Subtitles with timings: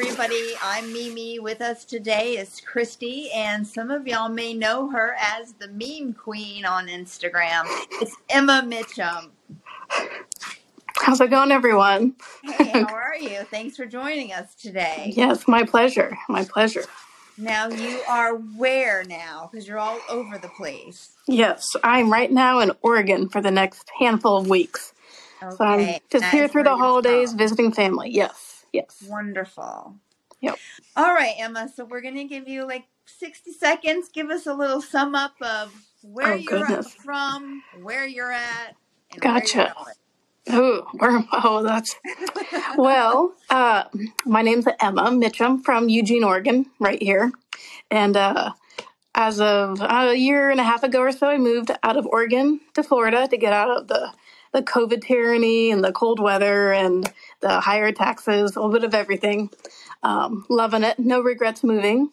[0.00, 0.52] Everybody.
[0.62, 1.40] I'm Mimi.
[1.40, 6.12] With us today is Christie, and some of y'all may know her as the meme
[6.12, 7.64] queen on Instagram.
[8.00, 9.30] It's Emma Mitchem.
[10.98, 12.14] How's it going, everyone?
[12.44, 13.40] Hey, how are you?
[13.50, 15.12] Thanks for joining us today.
[15.16, 16.16] yes, my pleasure.
[16.28, 16.84] My pleasure.
[17.36, 19.48] Now, you are where now?
[19.50, 21.10] Because you're all over the place.
[21.26, 24.92] Yes, I'm right now in Oregon for the next handful of weeks.
[25.40, 27.38] So I'm Okay, just that here is through where the you're holidays from.
[27.38, 28.10] visiting family.
[28.10, 29.04] Yes, yes.
[29.08, 29.94] Wonderful.
[30.40, 30.56] Yep.
[30.96, 31.68] All right, Emma.
[31.74, 34.08] So we're going to give you like 60 seconds.
[34.12, 35.72] Give us a little sum up of
[36.02, 36.92] where Oh, you're goodness.
[36.94, 38.76] from, where you're at,
[39.12, 39.74] and Gotcha.
[40.50, 40.86] Oh,
[41.32, 41.94] oh, that's
[42.76, 43.34] well.
[43.50, 43.84] Uh,
[44.24, 47.32] my name's Emma Mitchem from Eugene, Oregon, right here.
[47.90, 48.52] And uh,
[49.14, 52.60] as of a year and a half ago or so, I moved out of Oregon
[52.74, 54.12] to Florida to get out of the
[54.52, 57.10] the COVID tyranny and the cold weather and
[57.40, 59.50] the higher taxes, a little bit of everything.
[60.02, 62.10] Um, loving it, no regrets moving.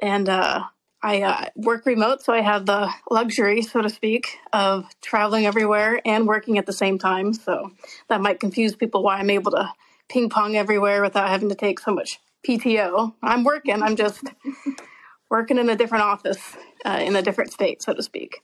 [0.00, 0.64] And uh,
[1.02, 6.00] I uh, work remote, so I have the luxury, so to speak, of traveling everywhere
[6.04, 7.34] and working at the same time.
[7.34, 7.72] So
[8.08, 9.72] that might confuse people why I'm able to
[10.08, 13.14] ping pong everywhere without having to take so much PTO.
[13.22, 14.24] I'm working, I'm just
[15.30, 18.40] working in a different office uh, in a different state, so to speak.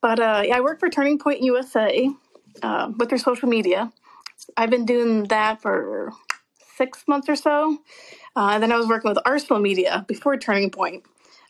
[0.00, 2.08] But uh, yeah, I work for Turning Point USA
[2.62, 3.92] uh, with their social media.
[4.56, 6.12] I've been doing that for
[6.76, 7.78] six months or so.
[8.36, 11.04] Uh, and then I was working with Arsenal Media before Turning Point,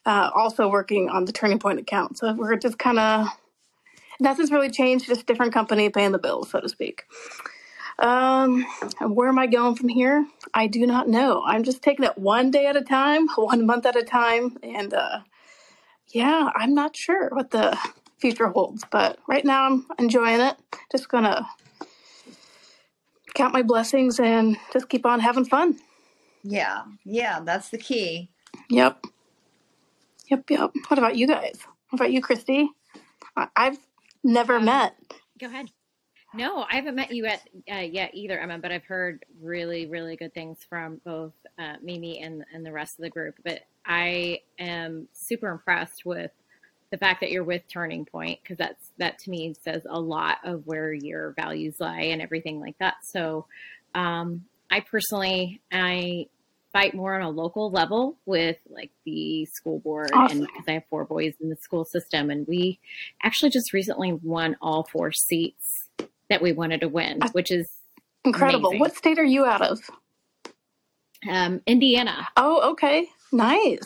[0.06, 2.18] uh, also working on the Turning Point account.
[2.18, 3.28] So we're just kind of,
[4.18, 7.04] nothing's really changed, just different company paying the bills, so to speak.
[7.98, 8.64] Um,
[9.00, 10.26] where am I going from here?
[10.54, 11.42] I do not know.
[11.44, 14.56] I'm just taking it one day at a time, one month at a time.
[14.62, 15.20] And uh,
[16.08, 17.78] yeah, I'm not sure what the
[18.18, 20.56] future holds, but right now I'm enjoying it.
[20.92, 21.46] Just gonna
[23.34, 25.78] count my blessings and just keep on having fun.
[26.42, 28.30] Yeah, yeah, that's the key.
[28.70, 29.04] Yep.
[30.30, 30.70] Yep, yep.
[30.88, 31.60] What about you guys?
[31.90, 32.70] What about you, Christie?
[33.36, 33.78] I- I've
[34.22, 34.94] never Um, met.
[35.38, 35.70] go ahead.
[36.34, 37.40] No, I haven't met you at
[37.72, 42.20] uh, yet either, Emma, but I've heard really, really good things from both uh, Mimi
[42.20, 43.36] and and the rest of the group.
[43.42, 46.30] But I am super impressed with
[46.90, 50.38] the fact that you're with Turning Point because that's that to me says a lot
[50.44, 52.94] of where your values lie and everything like that.
[53.04, 53.46] So,
[53.94, 56.26] um, I personally I
[56.72, 60.84] fight more on a local level with like the school board and because I have
[60.90, 62.78] four boys in the school system and we
[63.22, 65.88] actually just recently won all four seats
[66.28, 67.66] that we wanted to win, That's which is
[68.24, 68.68] incredible.
[68.68, 68.80] amazing.
[68.80, 69.80] What state are you out of?
[71.28, 72.28] Um, Indiana.
[72.36, 73.08] Oh, okay.
[73.32, 73.80] Nice.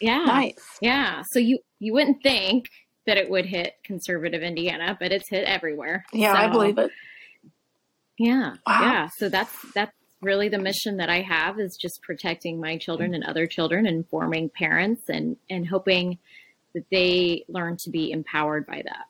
[0.00, 0.24] Yeah.
[0.24, 0.54] Nice.
[0.80, 1.22] Yeah.
[1.32, 2.66] So you, you wouldn't think
[3.06, 6.04] that it would hit conservative Indiana, but it's hit everywhere.
[6.12, 6.90] Yeah, I believe it.
[8.18, 8.54] yeah.
[8.66, 8.80] Wow.
[8.82, 9.08] Yeah.
[9.16, 13.24] So that's, that's really the mission that I have is just protecting my children and
[13.24, 16.18] other children informing parents and, and hoping
[16.74, 19.06] that they learn to be empowered by that.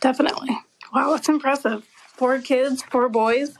[0.00, 0.56] Definitely.
[0.94, 1.84] Wow, that's impressive.
[2.14, 3.54] Four kids, four boys.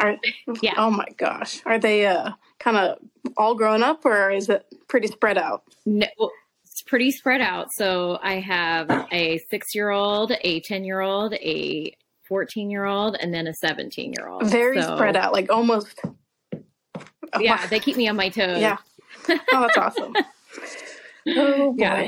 [0.00, 0.16] Are
[0.62, 0.74] Yeah.
[0.76, 1.60] oh my gosh.
[1.66, 2.98] Are they uh kind of
[3.36, 5.62] all grown up or is it pretty spread out?
[5.86, 6.30] No, well,
[6.64, 7.72] it's pretty spread out.
[7.72, 11.94] So I have a six year old, a 10 year old, a
[12.28, 14.46] 14 year old, and then a 17 year old.
[14.46, 16.00] Very So spread out, like almost
[16.54, 18.60] oh, yeah, they keep me on my toes.
[18.60, 18.78] yeah.
[19.28, 20.14] Oh, that's awesome.
[21.26, 21.76] Oh boy.
[21.78, 22.02] Yeah.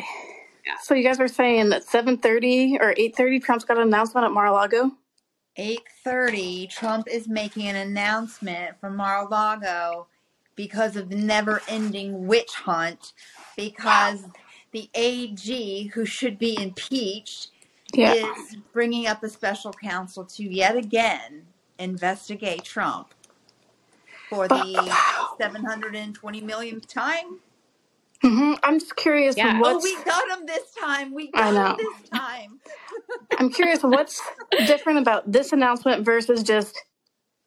[0.66, 0.74] Yeah.
[0.82, 4.92] So you guys were saying that 7:30 or 8:30 Trump's got an announcement at Mar-a-Lago?
[5.58, 10.06] 8:30 Trump is making an announcement from Mar-a-Lago
[10.60, 13.14] because of the never-ending witch hunt
[13.56, 14.26] because
[14.72, 17.48] the AG who should be impeached
[17.94, 18.14] Yeah.
[18.14, 21.46] is bringing up a special counsel to yet again
[21.78, 23.14] investigate Trump
[24.28, 25.38] for But the wow.
[25.40, 27.40] 720 millionth time.
[28.22, 29.54] hmm I'm just curious Yeah.
[29.64, 31.14] Oh, we got him this time.
[31.14, 32.60] We I got him this time.
[33.38, 34.20] I'm curious what's
[34.64, 36.76] different about this announcement versus just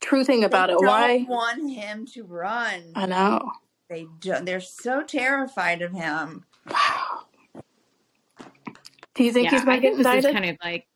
[0.03, 0.77] truthing They about it.
[0.77, 1.25] don't Why?
[1.27, 2.91] want him to run.
[2.95, 3.51] I know.
[3.89, 6.45] They don't, they're so terrified of him.
[6.69, 7.25] Wow.
[9.15, 9.51] Do you think Yeah.
[9.51, 10.33] he's going I to get think this is indicted?
[10.33, 10.87] kind of like,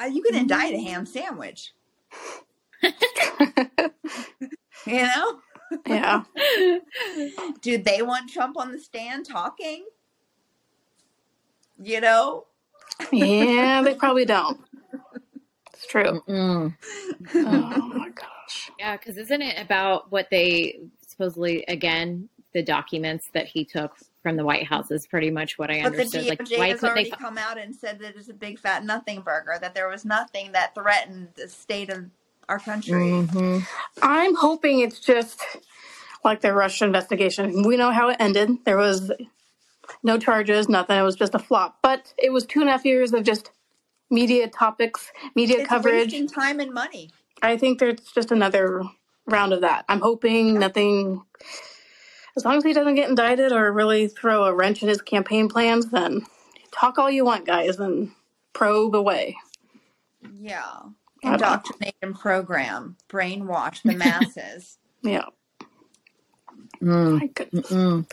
[0.00, 0.84] Uh, you can indict a Mm.
[0.86, 1.72] ham sandwich,
[4.86, 5.40] you know?
[5.86, 6.24] yeah.
[7.60, 9.86] Do they want Trump on the stand talking?
[11.82, 12.46] You know?
[13.12, 14.60] Yeah, they probably don't.
[15.82, 16.20] It's true.
[16.28, 16.76] Mm-mm.
[17.34, 18.70] Oh my gosh.
[18.78, 24.36] yeah, because isn't it about what they supposedly, again, the documents that he took from
[24.36, 26.26] the White House is pretty much what I But the understood.
[26.26, 27.00] Like, DOJ why has couldn't they?
[27.02, 30.04] already come out and said that it's a big fat nothing burger, that there was
[30.04, 32.04] nothing that threatened the state of
[32.48, 32.92] our country.
[33.12, 33.66] Mhm.
[34.02, 35.40] I'm hoping it's just
[36.24, 37.62] like the Russia investigation.
[37.66, 38.50] We know how it ended.
[38.66, 39.10] There was
[40.02, 40.98] no charges, nothing.
[40.98, 41.78] It was just a flop.
[41.82, 43.50] But it was two and a half years of just
[44.10, 46.12] media topics, media It's coverage.
[46.12, 47.10] wasting time and money.
[47.42, 48.82] I think there's just another
[49.26, 49.84] round of that.
[49.88, 51.22] I'm hoping nothing,
[52.36, 55.48] as long as he doesn't get indicted or really throw a wrench in his campaign
[55.48, 56.22] plans, then
[56.72, 58.10] talk all you want, guys, and
[58.52, 59.36] probe away.
[60.34, 60.62] Yeah.
[61.22, 64.76] I don't- Indoctrinate and program, brainwash the masses.
[65.02, 65.24] Yeah.
[66.82, 67.68] Mm, My goodness.
[67.70, 68.10] mm.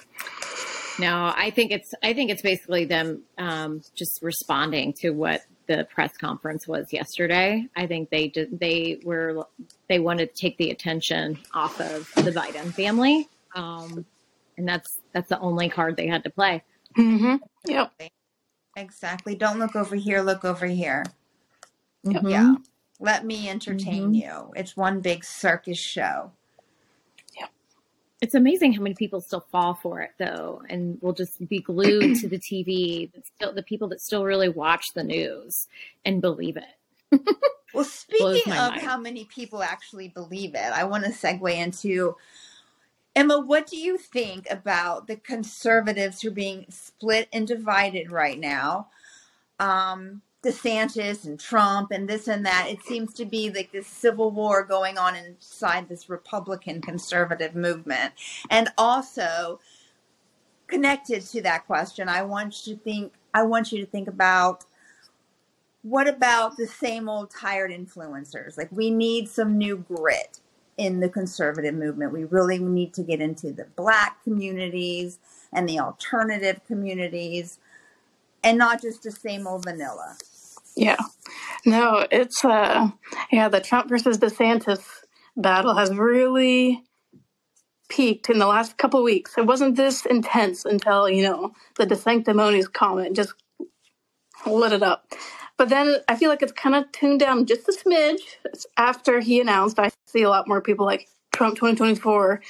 [0.99, 5.87] No, I think it's I think it's basically them um, just responding to what the
[5.93, 7.67] press conference was yesterday.
[7.75, 9.45] I think they did they were
[9.89, 14.05] they wanted to take the attention off of the Biden family, um,
[14.57, 16.63] and that's that's the only card they had to play.
[16.95, 17.35] hmm
[17.67, 17.91] Yep.
[18.75, 19.35] Exactly.
[19.35, 21.03] Don't look over here, look over here.
[22.05, 22.29] Mhm.
[22.31, 22.55] Yeah.
[22.99, 24.21] Let me entertain Mhm.
[24.21, 24.53] you.
[24.55, 26.31] It's one big circus show.
[28.19, 32.17] It's amazing how many people still fall for it though, and will just be glued
[32.17, 33.11] to the TV.
[33.35, 35.67] Still, the people that still really watch the news
[36.05, 37.19] and believe it.
[37.73, 38.81] Well, speaking of mind.
[38.81, 42.15] how many people actually believe it, I want to segue into
[43.17, 48.39] Emma, what do you think about the conservatives who are being split and divided right
[48.39, 48.89] now?
[49.59, 52.67] Um, DeSantis and Trump and this and that.
[52.69, 58.13] It seems to be like this civil war going on inside this Republican conservative movement.
[58.49, 59.59] And also
[60.67, 64.65] connected to that question, I want you to think I want you to think about
[65.83, 68.57] what about the same old tired influencers?
[68.57, 70.39] Like we need some new grit
[70.77, 72.13] in the conservative movement.
[72.13, 75.19] We really need to get into the black communities
[75.53, 77.59] and the alternative communities
[78.43, 80.17] and not just the same old vanilla.
[80.77, 80.97] Yeah.
[81.65, 82.89] No, it's uh
[83.31, 84.83] yeah, the Trump versus DeSantis
[85.35, 86.83] battle has really
[87.89, 89.37] peaked in the last couple weeks.
[89.37, 93.33] It wasn't this intense until, you know, the DeSanctimonious comment just
[94.45, 95.11] lit it up.
[95.57, 98.21] But then I feel like it's kind of tuned down just a smidge
[98.77, 99.79] after he announced.
[99.79, 102.41] I see a lot more people like Trump 2024.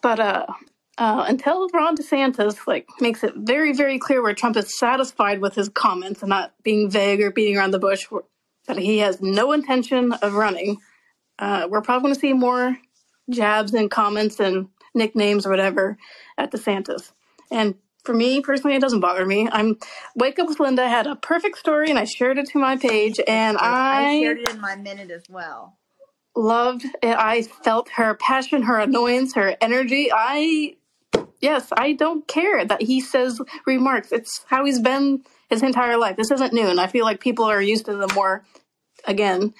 [0.00, 0.46] But uh,
[1.00, 5.54] uh, until Ron DeSantis like makes it very, very clear where Trump is satisfied with
[5.54, 8.06] his comments and not being vague or beating around the bush,
[8.66, 10.76] that he has no intention of running,
[11.38, 12.76] uh, we're probably going to see more
[13.30, 15.96] jabs and comments and nicknames or whatever
[16.36, 17.12] at DeSantis.
[17.50, 19.48] And for me personally, it doesn't bother me.
[19.50, 19.78] I'm
[20.16, 23.18] Wake Up with Linda had a perfect story and I shared it to my page
[23.26, 25.78] and I I shared it in my minute as well.
[26.36, 27.16] loved it.
[27.16, 30.10] I felt her passion, her annoyance, her energy.
[30.12, 30.76] I,
[31.40, 34.12] yes, I don't care that he says remarks.
[34.12, 36.16] It's how he's been his entire life.
[36.16, 36.66] This isn't new.
[36.68, 38.44] And I feel like people are used to the more,
[39.04, 39.54] again,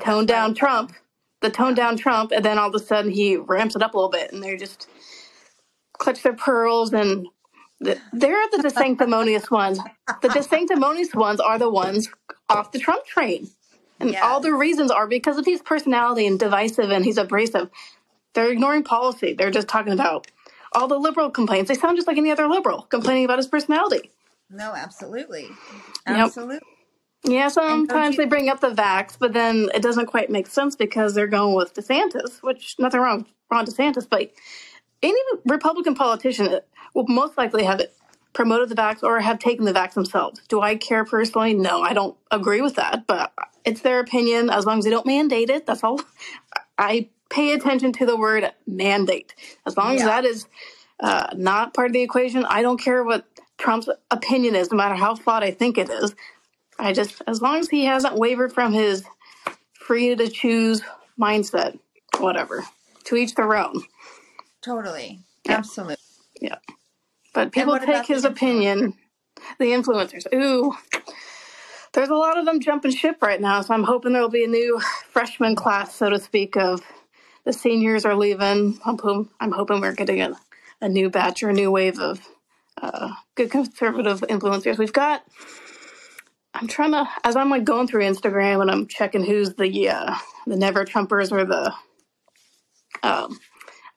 [0.00, 0.92] toned down Trump,
[1.40, 2.32] the toned down Trump.
[2.32, 4.56] And then all of a sudden he ramps it up a little bit and they're
[4.56, 4.88] just
[5.98, 7.26] clutch their pearls and
[7.80, 9.78] the, they're the sanctimonious ones.
[10.22, 12.08] The sanctimonious ones are the ones
[12.48, 13.48] off the Trump train.
[14.00, 14.22] And Yes.
[14.22, 17.70] all the reasons are because of his personality and divisive and he's abrasive.
[18.34, 19.32] They're ignoring policy.
[19.32, 20.26] They're just talking about
[20.76, 21.68] all the liberal complaints.
[21.68, 24.10] They sound just like any other liberal complaining about his personality.
[24.50, 25.48] No, absolutely.
[26.06, 26.16] Yep.
[26.26, 26.58] Absolutely.
[27.24, 30.76] Yeah, sometimes you- they bring up the vax, but then it doesn't quite make sense
[30.76, 34.30] because they're going with DeSantis, which nothing wrong with Ron DeSantis, but
[35.02, 36.60] any Republican politician
[36.94, 37.92] will most likely have it
[38.32, 40.40] promoted the vax or have taken the vax themselves.
[40.48, 41.54] Do I care personally?
[41.54, 43.32] No, I don't agree with that, but
[43.64, 44.50] it's their opinion.
[44.50, 46.00] As long as they don't mandate it, that's all.
[46.78, 49.34] I pay attention to the word mandate.
[49.66, 50.46] As long as that is
[51.00, 53.26] uh, not part of the equation, I don't care what
[53.58, 56.14] Trump's opinion is, no matter how flawed I think it is.
[56.78, 59.04] I just, as long as he hasn't wavered from his
[59.74, 60.82] free to choose
[61.20, 61.78] mindset,
[62.18, 62.64] whatever.
[63.04, 63.82] To each their own.
[64.62, 65.20] Totally.
[65.44, 65.58] Yeah.
[65.58, 65.96] Absolutely.
[66.40, 66.56] Yeah.
[67.34, 68.94] But people take the his opinion.
[69.58, 70.24] The influencers.
[70.34, 70.74] Ooh.
[71.92, 74.48] There's a lot of them jumping ship right now, so I'm hoping there'll be a
[74.48, 76.80] new freshman class, so to speak, of
[77.46, 78.78] the seniors are leaving.
[78.84, 80.38] I'm, hoping- I'm hoping we're getting a,
[80.82, 82.20] a new batch or a new wave of
[82.76, 84.76] uh, good conservative influencers.
[84.76, 85.24] We've got.
[86.52, 90.14] I'm trying to, as I'm like going through Instagram and I'm checking who's the uh,
[90.46, 91.72] the never Trumpers or the
[93.02, 93.38] um,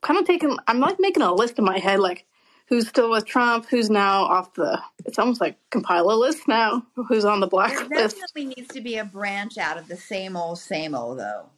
[0.02, 2.26] kind of taking i'm like making a list in my head like
[2.68, 6.86] who's still with trump who's now off the it's almost like compile a list now
[6.96, 10.36] who's on the There blacklist definitely needs to be a branch out of the same
[10.36, 11.50] old, same old, though.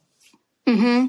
[0.66, 1.06] mm-hmm.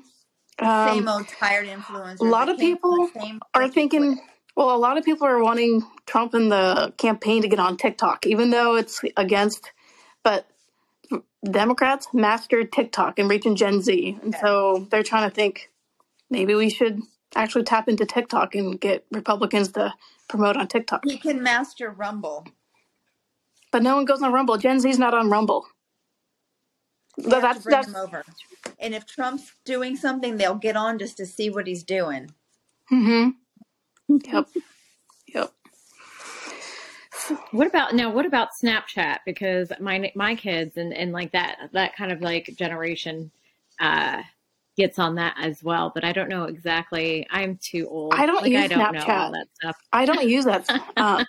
[0.60, 2.20] Same um, old tired influencers.
[2.20, 4.20] a lot of came from the people are thinking
[4.56, 8.26] well a lot of people are wanting trump and the campaign to get on tiktok
[8.26, 9.72] even though it's against
[10.24, 10.48] but
[11.44, 15.72] democrats mastered tiktok and reaching gen z and so they're trying to think
[16.30, 17.02] maybe we should
[17.36, 19.94] actually tap into TikTok and get Republicans to
[20.28, 21.04] promote on TikTok.
[21.06, 22.46] He can master Rumble.
[23.72, 24.58] But no one goes on Rumble.
[24.58, 25.66] Gen Z's not on Rumble.
[27.18, 28.24] We Th- have to That's bring that's him over.
[28.80, 32.32] And if Trump's doing something, they'll get on just to see what he's doing.
[32.90, 33.30] hmm
[34.10, 34.48] Yep.
[35.34, 35.52] Yep.
[37.52, 38.12] What about now?
[38.12, 39.20] What about Snapchat?
[39.26, 43.32] Because my my kids and and like that that kind of like generation
[43.80, 44.22] uh
[44.78, 45.92] gets on that as well.
[45.94, 47.26] But I don't know exactly.
[47.32, 48.14] I'm too old.
[48.14, 49.32] I don't like I use don't know all Snapchat.
[49.32, 49.76] that stuff.
[49.92, 50.70] I don't use that.
[50.98, 51.26] Um,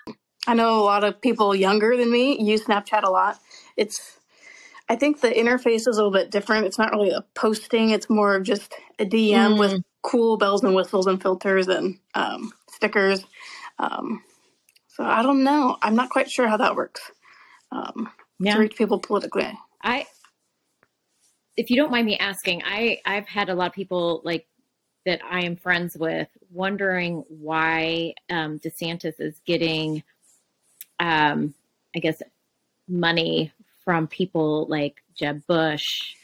[0.46, 3.38] I know a lot of people younger than me use Snapchat a lot.
[3.76, 4.18] It's,
[4.88, 6.66] I think the interface is a little bit different.
[6.66, 7.90] It's not really a posting.
[7.90, 11.98] It's more of just a DM with Mm, cool bells and whistles and filters and
[12.14, 13.24] um, stickers.
[13.78, 14.22] Um,
[14.88, 15.76] so I don't know.
[15.82, 17.00] I'm not quite sure how that works
[17.72, 18.10] um,
[18.44, 19.50] to reach people politically.
[19.82, 20.06] I.
[21.56, 24.46] If you don't mind me asking, I I've had a lot of people like
[25.06, 30.02] that I am friends with wondering why um, DeSantis is getting,
[30.98, 31.54] um,
[31.94, 32.22] I guess,
[32.88, 33.52] money
[33.84, 36.14] from people like Jeb Bush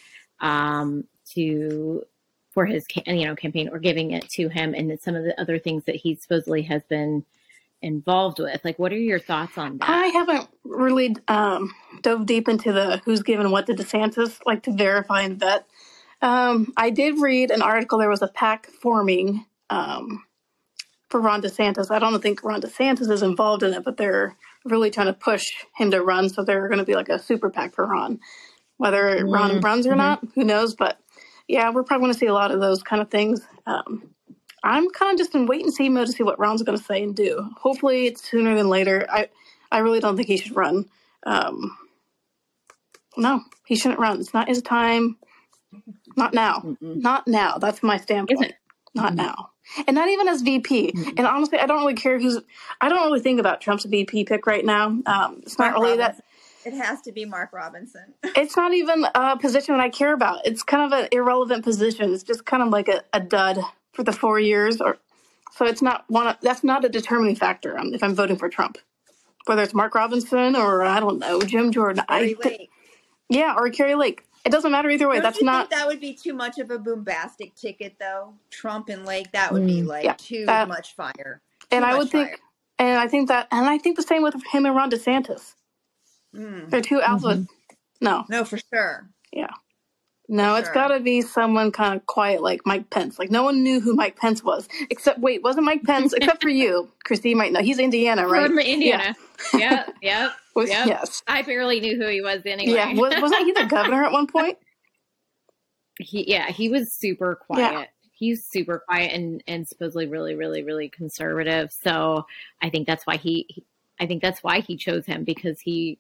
[0.41, 2.05] um, to
[2.53, 5.59] for his you know campaign or giving it to him, and some of the other
[5.59, 7.25] things that he supposedly has been
[7.83, 8.61] involved with.
[8.65, 13.01] Like, what are your thoughts on that I haven't really um, dove deep into the
[13.05, 15.67] who's given what to DeSantis, like to verify and vet.
[16.23, 17.99] Um, I did read an article.
[17.99, 20.25] There was a PAC forming um,
[21.09, 21.91] for Ron DeSantis.
[21.91, 25.53] I don't think Ron DeSantis is involved in it, but they're really trying to push
[25.77, 26.29] him to run.
[26.29, 28.21] So they're going to be like a super PAC for Ron.
[28.77, 30.75] Whether Ron Mm, runs or not, who knows?
[30.75, 30.99] But
[31.49, 33.47] yeah, we're probably going to see a lot of those kind of things.
[33.67, 34.11] Um,
[34.63, 36.85] I'm kind of just in wait and see mode to see what Ron's going to
[36.85, 37.49] say and do.
[37.59, 39.07] Hopefully, it's sooner than later.
[39.11, 39.29] I
[39.73, 40.87] I really don't think he should run.
[41.25, 41.77] Um,
[43.17, 44.21] no, he shouldn't run.
[44.21, 45.17] It's not his time.
[46.17, 46.61] Not now.
[46.61, 47.03] Mm-mm.
[47.03, 47.59] Not now.
[47.59, 48.55] That's my Isn't standpoint.
[48.95, 49.51] Not mm, now.
[49.87, 50.93] And not even as VP.
[50.93, 51.09] mm.
[51.17, 52.39] And honestly, I don't really care who's.
[52.81, 54.87] I don't really think about Trump's VP pick right now.
[55.07, 56.03] Um, it's not Mark really that.
[56.03, 56.25] Robinson.
[56.63, 58.15] It has to be Mark Robinson.
[58.37, 60.47] It's not even a position that I care about.
[60.47, 62.13] It's kind of an irrelevant position.
[62.13, 63.59] It's just kind of like a, a dud
[63.93, 64.99] for the four years, or
[65.53, 66.27] so it's not one.
[66.27, 68.79] Of, that's not a determining factor um, if I'm voting for Trump.
[69.47, 72.69] Whether it's Mark Robinson or I don't know Jim Jordan, I late.
[73.29, 74.25] yeah, or Kari Lake.
[74.45, 75.17] It doesn't matter either way.
[75.17, 75.71] Don't That's you think not.
[75.71, 78.35] that would be too much of a bombastic ticket, though?
[78.51, 79.87] Trump and Lake, that would be Mm.
[79.87, 81.43] like Yeah, too that, much fire.
[81.71, 82.41] and Too I much would think,
[82.79, 85.55] and I think that, and I think the same with him and Ron DeSantis.
[86.35, 86.71] Mm.
[86.71, 87.37] They're two alpha.
[87.37, 87.43] hmm
[88.01, 89.09] No, No, for sure.
[89.33, 89.49] yeah.
[89.49, 90.99] For No, it's got sure.
[90.99, 93.19] to be someone kind of quiet like Mike Pence.
[93.19, 96.13] Like no one knew who Mike Pence was, except wait, wasn't Mike Pence?
[96.15, 97.31] Except for you, Christie.
[97.31, 98.47] You might know he's Indiana, right?
[98.47, 98.65] From Yeah.
[98.65, 99.17] Indiana.
[99.55, 100.87] Yep, yep, Was yep.
[100.87, 101.23] yes.
[101.27, 102.53] I barely knew who he was Yeah.
[102.53, 102.95] anyway.
[102.97, 104.57] Was, wasn't he the governor at one point?
[105.99, 107.71] he yeah, he was super Yeah.
[107.71, 107.89] quiet.
[108.13, 111.73] He's super quiet and and supposedly really really really conservative.
[111.83, 112.27] So
[112.63, 113.65] I think that's why he, he
[113.99, 115.99] I think that's why he chose him because he,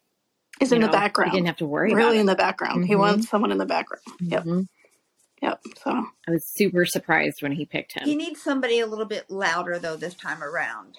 [0.60, 1.32] Is you in the background.
[1.32, 2.20] he didn't have to worry about really it.
[2.20, 2.86] in the background.
[2.86, 4.02] He hmm wants someone in the background.
[4.20, 4.42] Yep.
[4.44, 4.60] hmm
[5.42, 5.60] Yep.
[5.82, 8.06] So I was super surprised when he picked him.
[8.06, 10.96] He needs somebody a little bit louder, though, this time around.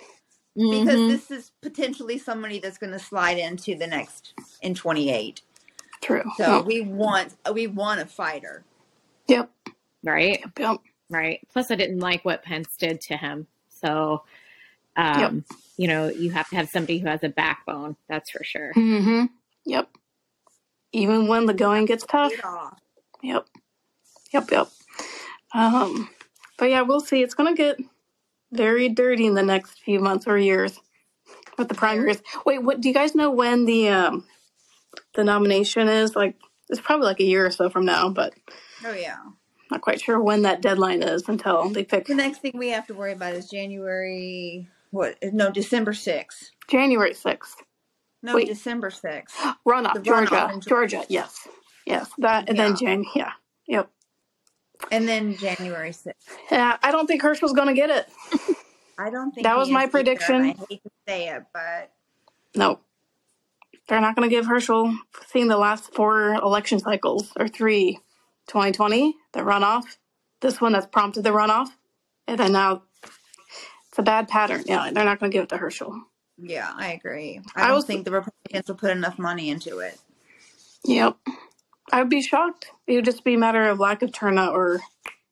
[0.70, 5.42] Because hmm this is potentially somebody that's going to slide into the next in 28.
[6.02, 6.24] true.
[6.38, 6.66] So Yep.
[6.66, 8.66] we want we want a fighter.
[9.28, 9.52] Yep.
[10.04, 10.52] Right, Yep.
[10.60, 10.78] Yep.
[11.10, 11.40] right.
[11.54, 13.48] Plus, I didn't like what Pence did to him.
[13.70, 14.24] So,
[15.14, 15.36] Yep.
[15.36, 15.46] um,
[15.78, 17.98] you know, you have to have somebody who has a backbone.
[18.10, 18.74] That's for sure.
[18.76, 19.26] Mm-hmm.
[19.66, 19.90] Yep.
[20.94, 22.32] Even when the going gets tough.
[22.32, 22.46] Get.
[23.24, 23.48] Yep.
[24.34, 24.52] Yep.
[24.52, 24.70] Yep.
[25.54, 26.10] Um.
[26.58, 27.24] But yeah, we'll see.
[27.24, 27.78] It's gonna get
[28.52, 30.80] very dirty in the next few months or years
[31.58, 32.22] with the primaries.
[32.46, 32.82] Wait, what?
[32.82, 34.26] Do you guys know when the um
[35.16, 36.16] the nomination is?
[36.16, 36.36] Like,
[36.70, 38.34] it's probably like a year or so from now, but
[38.86, 39.18] Oh yeah.
[39.70, 42.88] not quite sure when that deadline is until they pick The next thing we have
[42.88, 44.68] to worry about is January.
[44.92, 45.18] What?
[45.24, 46.50] No, December 6th.
[46.68, 47.56] January sixth.
[48.24, 49.32] No, Wait, December 6th.
[49.68, 50.70] runoff, The runoff Georgia, in Georgia.
[50.98, 51.06] Georgia.
[51.10, 51.48] Yes,
[51.86, 52.10] yes.
[52.18, 52.76] That and then Yeah.
[52.78, 53.06] Jan.
[53.16, 53.32] Yeah.
[53.68, 53.90] Yep.
[54.90, 56.14] And then January 6th.
[56.52, 56.78] Yeah.
[56.82, 58.08] I don't think Herschel's gonna get it.
[58.98, 60.66] I don't think That was he my is either, and I prediction.
[60.70, 61.92] hate to say it, but
[62.56, 62.80] No,
[63.88, 64.96] they're not going to give Herschel,
[65.28, 68.00] seeing the last four election cycles, or three
[68.48, 69.98] 2020, the runoff,
[70.42, 71.70] this one that's prompted the runoff,
[72.28, 72.84] and then now
[73.90, 74.64] it's a bad pattern.
[74.68, 76.00] Yeah, they're not going to give it to Herschel.
[76.38, 77.42] yeah, I agree.
[77.56, 79.98] I I don't was, think the Republicans will put enough money into it.
[80.86, 81.18] yep,
[81.92, 82.72] I would be shocked.
[82.88, 84.82] It would just be a matter of lack of turnout or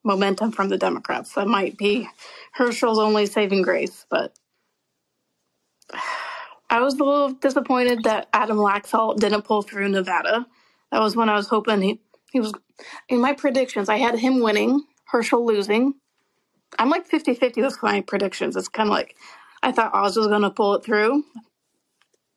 [0.04, 1.34] momentum from the Democrats.
[1.34, 2.10] That might be
[2.54, 4.34] Herschel's only saving grace, but
[6.70, 10.46] I was a little disappointed that Adam Laxalt didn't pull through Nevada.
[10.92, 12.02] That was when I was hoping he,
[12.32, 12.54] he was
[13.10, 13.90] in my predictions.
[13.90, 15.96] I had him winning, Herschel losing,
[16.78, 18.56] I'm like 50 50 with my predictions.
[18.56, 19.16] It's kind of like
[19.64, 21.24] I thought Oz was going to pull it through.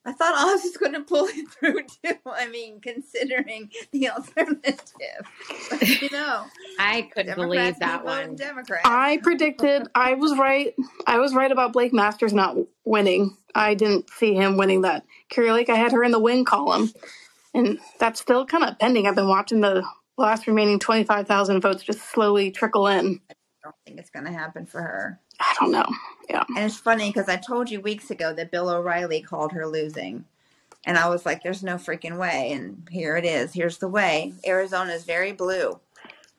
[0.04, 2.18] I thought Oz was going to pull it through too.
[2.26, 4.80] I mean, considering the alternative,
[5.70, 6.46] but you know,
[6.78, 8.34] I couldn't believe that one.
[8.34, 8.82] Democrats.
[8.84, 10.74] I predicted I was right.
[11.06, 13.36] I was right about Blake Masters not winning.
[13.54, 15.04] I didn't see him winning that.
[15.28, 16.90] Kari Lake, I had her in the win column,
[17.54, 19.06] and that's still kind of pending.
[19.06, 19.84] I've been watching the
[20.18, 23.20] last remaining 25,000 votes just slowly trickle in.
[23.62, 25.20] I don't think it's going to happen for her.
[25.38, 25.86] I don't know.
[26.28, 26.44] Yeah.
[26.48, 30.24] And it's funny because I told you weeks ago that Bill O'Reilly called her losing.
[30.84, 32.50] And I was like, there's no freaking way.
[32.52, 33.52] And here it is.
[33.52, 34.32] Here's the way.
[34.44, 35.78] Arizona is very blue.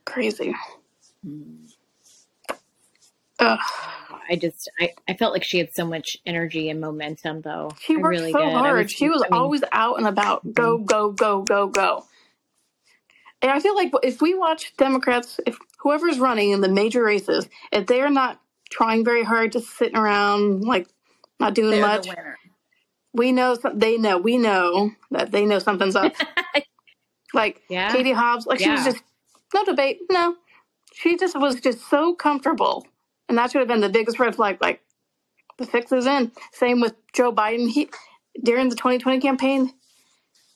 [0.06, 0.54] Crazy.
[1.24, 1.66] Hmm.
[3.40, 3.60] Ugh.
[4.30, 7.72] I just I, I felt like she had so much energy and momentum though.
[7.82, 8.54] She worked really so did.
[8.54, 8.90] I hard.
[8.90, 10.54] she was I mean, always out and about.
[10.54, 12.06] Go, go, go, go, go.
[13.42, 17.48] And I feel like if we watch Democrats, if whoever's running in the major races,
[17.72, 18.40] if they're not
[18.72, 20.88] trying very hard, just sitting around, like
[21.40, 22.08] not doing They're much,
[23.14, 26.14] we know they know we know that they know something's up.
[27.34, 27.92] like Yeah.
[27.92, 29.04] Katie Hobbs, like she was just
[29.54, 30.36] no debate, no.
[30.94, 32.88] She just was just so comfortable,
[33.28, 34.60] and that should have been the biggest red flag.
[34.62, 34.82] Like
[35.58, 36.32] the fix is in.
[36.54, 37.70] Same with Joe Biden.
[37.70, 37.90] He
[38.42, 39.74] during the 2020 campaign,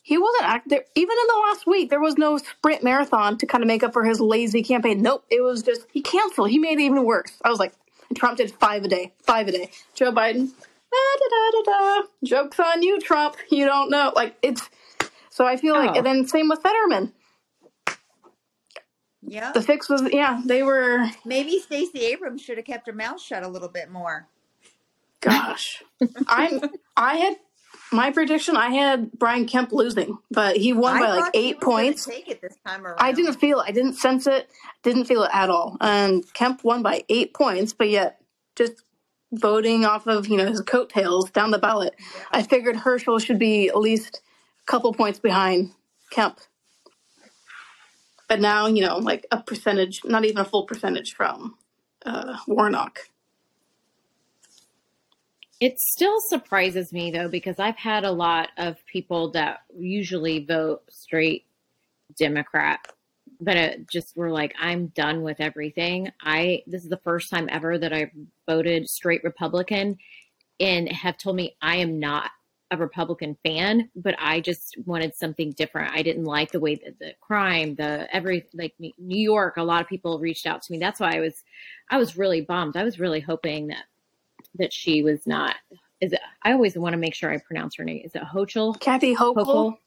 [0.07, 0.83] he wasn't active.
[0.95, 3.91] Even in the last week, there was no sprint marathon to kind of make up
[3.91, 5.01] for his lazy campaign.
[5.01, 6.49] Nope, it was just he canceled.
[6.49, 7.33] He made it even worse.
[7.43, 7.73] I was like,
[8.15, 9.69] Trump did five a day, five a day.
[9.95, 11.61] Joe Biden, da da da da
[12.01, 12.07] da.
[12.23, 13.35] Jokes on you, Trump.
[13.51, 14.13] You don't know.
[14.15, 14.69] Like it's.
[15.29, 15.97] So I feel like, Oh.
[15.97, 17.11] and then same with Fetterman.
[19.21, 19.51] Yeah.
[19.51, 21.05] The fix was, yeah, they were.
[21.25, 24.25] Maybe Stacey Abrams should have kept her mouth shut a little bit more.
[25.19, 25.83] Gosh,
[26.27, 26.61] I'm.
[26.95, 27.35] I had
[27.91, 28.55] my prediction.
[28.57, 31.63] I had Brian Kemp losing, but he won I by like thought she eight was
[31.63, 32.05] points.
[32.05, 32.97] Take it this time around.
[32.99, 33.59] I didn't feel.
[33.59, 34.49] I didn't sense it.
[34.83, 35.77] Didn't feel it at all.
[35.81, 38.21] And Kemp won by eight points, but yet
[38.55, 38.83] just
[39.31, 41.95] voting off of you know his coattails down the ballot.
[42.31, 44.21] I figured Herschel should be at least
[44.61, 45.71] a couple points behind
[46.11, 46.39] Kemp.
[48.27, 51.57] But now you know, like a percentage, not even a full percentage from
[52.05, 52.99] uh, Warnock.
[55.59, 60.83] It still surprises me though because I've had a lot of people that usually vote
[60.89, 61.45] straight
[62.15, 62.79] Democrat,
[63.41, 66.11] but it just were like, I'm done with everything.
[66.21, 68.11] I this is the first time ever that I
[68.47, 69.97] voted straight Republican,
[70.59, 72.29] and have told me I am not
[72.69, 75.93] a Republican fan, but I just wanted something different.
[75.93, 79.57] I didn't like the way that the crime, the every like New York.
[79.57, 80.77] A lot of people reached out to me.
[80.77, 81.43] That's why I was,
[81.89, 82.75] I was really bummed.
[82.75, 83.85] I was really hoping that
[84.57, 85.55] that she was not.
[85.99, 86.19] Is it?
[86.43, 88.01] I always want to make sure I pronounce her name.
[88.03, 88.79] Is it Hochul?
[88.79, 89.45] Kathy Hochul.
[89.45, 89.77] Hochul?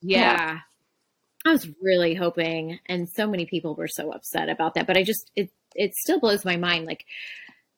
[0.00, 0.60] Yeah.
[1.46, 4.86] I was really hoping, and so many people were so upset about that.
[4.86, 6.86] But I just it it still blows my mind.
[6.86, 7.04] Like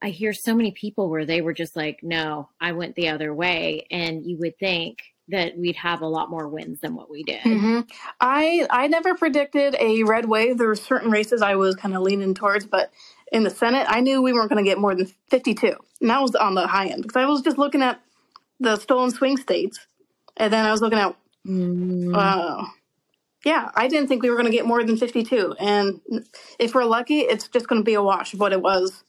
[0.00, 3.32] I hear so many people where they were just like, "No, I went the other
[3.32, 7.22] way," and you would think that we'd have a lot more wins than what we
[7.22, 7.40] did.
[7.42, 7.80] hmm
[8.20, 10.58] I I never predicted a red wave.
[10.58, 12.90] There were certain races I was kind of leaning towards, but
[13.32, 15.74] in the Senate, I knew we weren't going to get more than 52.
[16.00, 18.00] And that was on the high end because I was just looking at
[18.60, 19.80] the stolen swing states.
[20.36, 22.14] And then I was looking at, Mm.
[22.14, 22.64] uh,
[23.44, 25.56] yeah, I didn't think we were going to get more than 52.
[25.58, 26.00] And
[26.60, 29.02] if we're lucky, it's just going to be a wash of what it was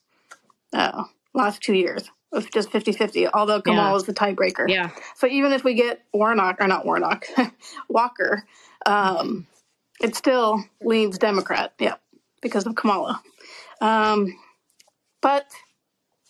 [0.72, 3.92] uh, last two years of just 50 50, although Kamal Yeah.
[3.92, 4.68] was the tiebreaker.
[4.68, 7.26] Yeah, So even if we get Warnock, or not Warnock,
[7.88, 8.44] Walker,
[8.86, 9.46] um,
[10.00, 11.72] it still leans Democrat.
[11.78, 11.94] Yeah,
[12.42, 13.22] because of Kamala.
[13.84, 14.34] Um,
[15.20, 15.44] but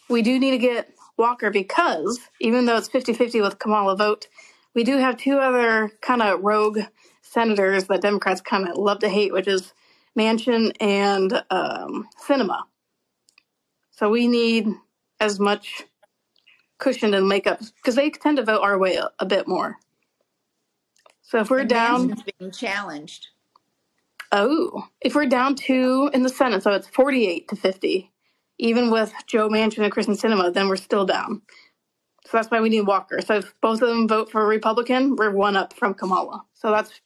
[0.08, 4.26] we do need to get Walker because even though it's 50 50 with Kamala vote,
[4.74, 6.80] we do have two other kind of rogue
[7.22, 9.72] senators that Democrats kind of love to hate, which is
[10.18, 12.62] Manchin and um, Sinema.
[13.92, 14.66] So we need
[15.20, 15.84] as much
[16.78, 19.76] cushion and makeup because they tend to vote our way a, a bit more.
[21.22, 23.28] So if we're down, Manchin's being challenged.
[24.32, 28.12] Oh, if we're down two in the Senate, so it's 48 to 50,
[28.58, 31.42] even with Joe Manchin and Kyrsten Sinema, then we're still down.
[32.26, 33.20] So that's why we need Walker.
[33.20, 36.42] So if both of them vote for Republican, we're one up from Kamala.
[36.54, 37.00] So that's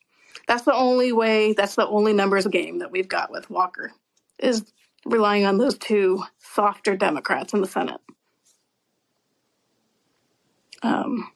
[0.47, 1.53] that's the only way.
[1.53, 3.93] That's the only numbers game that we've got with Walker
[4.39, 4.73] is
[5.05, 8.01] relying on those two softer Democrats in the Senate.
[10.83, 11.31] Um,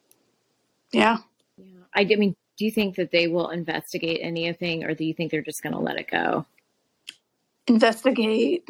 [0.93, 1.19] yeah.
[1.59, 1.81] yeah.
[1.95, 5.31] I, I mean, do you think that they will investigate anything, or do you think
[5.31, 6.47] they're just going to let it go?
[7.67, 8.65] Investigate.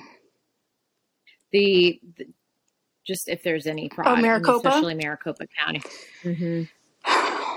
[1.53, 2.27] The, the
[3.05, 4.69] just if there's any fraud, in Maricopa?
[4.69, 5.83] especially Maricopa County.
[6.23, 6.63] hmm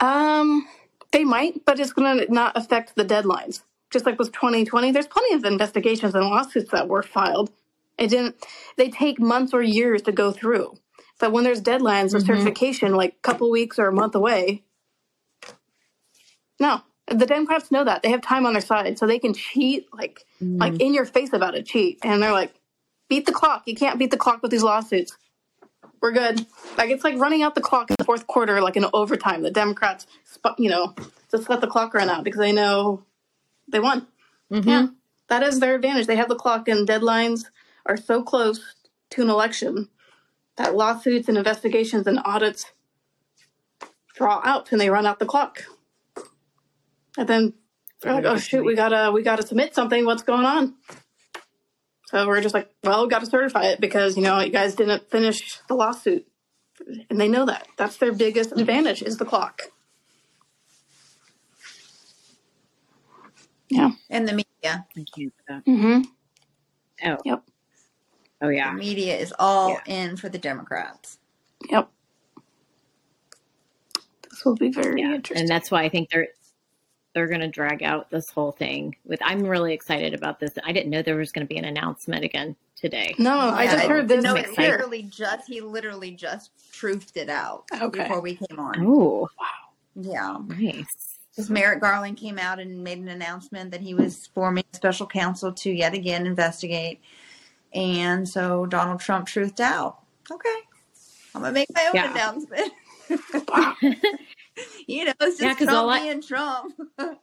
[0.00, 0.66] Um,
[1.12, 5.06] they might, but it's going to not affect the deadlines just like with 2020, there's
[5.06, 7.52] plenty of investigations and lawsuits that were filed.
[7.98, 8.36] It didn't.
[8.76, 10.74] They take months or years to go through.
[11.22, 12.26] But when there's deadlines of Mhm.
[12.26, 14.64] certification, like a couple weeks or a month away,
[16.58, 19.86] no, the Democrats know that they have time on their side, so they can cheat
[19.94, 20.26] like
[20.58, 22.52] like in your face about it, cheat, and they're like,
[23.08, 23.62] beat the clock.
[23.66, 25.16] You can't beat the clock with these lawsuits.
[26.00, 26.44] We're good.
[26.76, 29.42] Like it's like running out the clock in the fourth quarter, like in overtime.
[29.42, 30.08] The Democrats,
[30.58, 30.92] you know,
[31.30, 33.04] just let the clock run out because they know
[33.68, 34.08] they won.
[34.50, 34.66] Mhm.
[34.66, 34.86] Yeah,
[35.28, 36.08] that is their advantage.
[36.08, 37.44] They have the clock, and deadlines
[37.86, 38.74] are so close
[39.10, 39.88] to an election
[40.56, 42.66] that lawsuits and investigations and audits
[44.14, 45.64] draw out and they run out the clock.
[47.16, 47.54] And then
[48.00, 50.04] they're like, "Oh shoot, we gotta we gotta submit something.
[50.04, 50.74] What's going on?"
[52.06, 54.74] So we're just like, "Well, we got to certify it because you know you guys
[54.74, 56.26] didn't finish the lawsuit."
[57.10, 57.68] And they know that.
[57.76, 59.62] That's their biggest advantage is the clock.
[63.68, 63.92] Yeah.
[64.10, 64.46] And the media.
[64.64, 65.64] I can't do that.
[65.64, 66.02] Mm-hmm.
[67.04, 67.16] Oh.
[67.24, 67.44] Yep.
[68.42, 68.72] Oh The yeah.
[68.72, 69.80] media is all Yeah.
[70.08, 71.18] in for the Democrats.
[71.70, 71.88] Yep.
[74.30, 75.14] This will be very Yeah.
[75.14, 75.38] interesting.
[75.42, 76.28] And that's why I think they're
[77.14, 78.96] they're going to drag out this whole thing.
[79.04, 80.52] With I'm really excited about this.
[80.64, 83.14] I didn't know there was going to be an announcement again today.
[83.18, 84.62] no, I just heard this No, I'm it excited.
[84.62, 84.70] here.
[84.72, 88.02] literally just he literally just truthed it out Okay.
[88.04, 88.74] before we came on.
[88.80, 89.46] Oh, wow.
[89.94, 90.38] Yeah.
[90.58, 91.18] nice.
[91.30, 95.06] Because Merrick Garland came out and made an announcement that he was forming a special
[95.06, 97.00] counsel to yet again investigate.
[97.74, 99.98] And so Donald Trump truthed out.
[100.30, 100.48] Okay.
[101.34, 102.10] I'm going to make my own Yeah.
[102.12, 102.72] announcement.
[104.86, 106.74] You know, it's just Yeah, 'cause Trump all I- being Trump.
[106.98, 107.16] Oh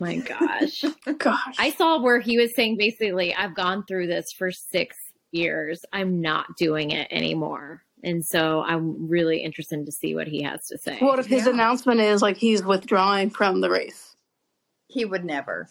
[0.00, 0.84] My gosh.
[1.18, 1.54] Gosh.
[1.58, 4.96] I saw where he was saying basically, I've gone through this for six
[5.30, 5.84] years.
[5.92, 7.82] I'm not doing it anymore.
[8.02, 10.98] And so I'm really interested to see what he has to say.
[10.98, 11.52] what if his Yeah.
[11.52, 14.16] announcement is like he's withdrawing from the race?
[14.88, 15.68] he would never.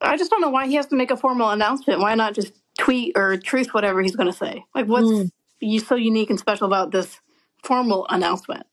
[0.00, 2.00] I just don't know why he has to make a formal announcement.
[2.00, 4.64] Why not just tweet or truth whatever he's going to say?
[4.74, 5.30] Like, what's Mm.
[5.60, 7.20] you so unique and special about this
[7.62, 8.66] formal announcement?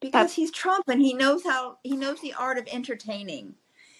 [0.00, 3.54] Because That's- he's Trump and he knows how, he knows the art of entertaining.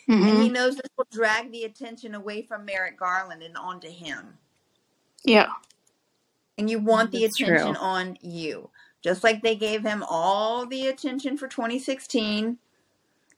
[0.06, 3.88] hmm And he knows this will drag the attention away from Merrick Garland and onto
[3.88, 4.38] him.
[5.24, 5.52] Yeah.
[6.56, 7.82] And you want the That's attention true.
[7.82, 8.70] on you.
[9.02, 12.58] Just like they gave him all the attention for 2016,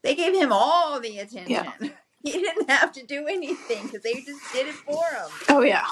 [0.02, 1.92] they gave him all the attention.
[2.24, 5.30] He didn't have to do anything because they just did it for him.
[5.48, 5.86] Oh yeah.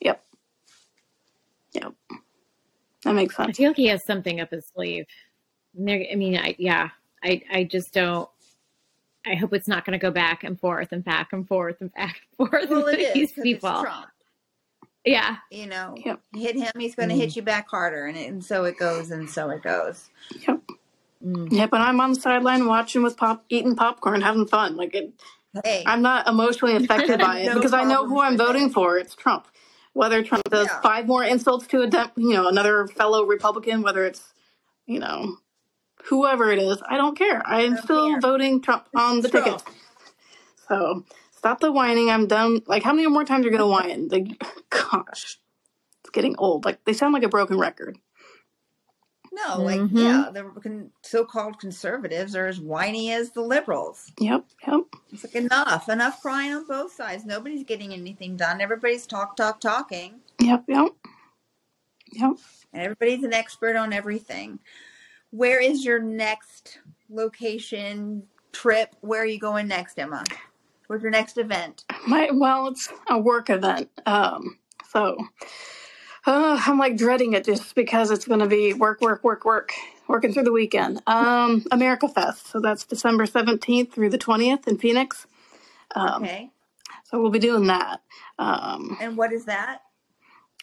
[0.00, 0.24] Yep.
[1.72, 1.92] Yep.
[3.04, 3.56] That makes I sense.
[3.58, 5.04] feel like he has something up his sleeve.
[5.76, 6.90] And there- I mean, I, yeah,
[7.22, 8.28] I, I just don't.
[9.26, 11.92] I hope it's not going to go back and forth and back and forth and
[11.94, 13.80] back and forth Well, it with is these 'cause it's people.
[13.82, 14.06] Trump.
[15.06, 16.20] Yeah, You know, Yep.
[16.34, 17.18] hit him, he's going to Mm.
[17.18, 20.08] hit you back harder, and, and so it goes, and so it goes.
[20.48, 20.60] Yep.
[21.22, 21.52] Mm.
[21.52, 21.70] Yep.
[21.74, 24.76] And I'm on the sideline watching with pop, eating popcorn, having fun.
[24.76, 25.12] Like it,
[25.62, 28.40] Hey, I'm not emotionally affected by it No because I know problems who I'm with
[28.40, 28.72] voting it.
[28.72, 28.98] for.
[28.98, 29.46] It's Trump.
[29.92, 30.80] Whether Trump does Yeah.
[30.80, 34.22] five more insults to a dem- you know another fellow Republican, whether it's
[34.86, 35.36] you know
[36.06, 37.42] whoever it is, I don't care.
[37.46, 38.20] I am Don't still care.
[38.20, 39.44] voting Trump on the Trump.
[39.46, 39.64] tickets.
[40.68, 42.10] So stop the whining.
[42.10, 42.60] I'm done.
[42.66, 44.08] Like how many more times are you gonna whine?
[44.08, 45.38] Like gosh,
[46.00, 46.64] it's getting old.
[46.64, 47.96] Like they sound like a broken record.
[49.34, 49.90] No, like, Mhm.
[50.02, 54.12] yeah, the so called conservatives are as whiny as the liberals.
[54.20, 54.46] Yep.
[54.66, 54.80] Yep.
[55.12, 57.24] It's like enough, enough crying on both sides.
[57.24, 58.60] Nobody's getting anything done.
[58.60, 60.64] Everybody's talk, talk, talking, Yep.
[60.68, 60.88] Yep.
[62.12, 62.36] Yep.
[62.72, 64.58] and everybody's an expert on everything.
[65.30, 68.94] Where is your next location trip?
[69.00, 70.22] Where are you going next, Emma?
[70.86, 71.84] Where's your next event?
[72.06, 73.90] My well, it's a work event.
[74.06, 74.58] Um,
[74.90, 75.16] so
[76.26, 79.72] uh, I'm like dreading it just because it's going to be work, work, work, work,
[80.08, 81.02] working through the weekend.
[81.06, 82.46] Um, America Fest.
[82.48, 85.26] So that's December 17th through the 20th in Phoenix.
[85.94, 86.50] Um, Okay,
[87.04, 88.00] So we'll be doing that.
[88.38, 89.82] Um, and what is that?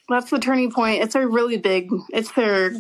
[0.10, 1.02] that's the turning point.
[1.04, 1.89] It's a really big.
[2.12, 2.74] It's their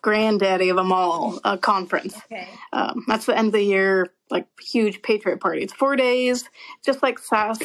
[0.00, 2.16] granddaddy of them all uh, conference.
[2.32, 5.62] Okay, Um, that's the end of the year, like huge Patriot Party.
[5.62, 6.48] It's four days,
[6.86, 7.58] just like SAS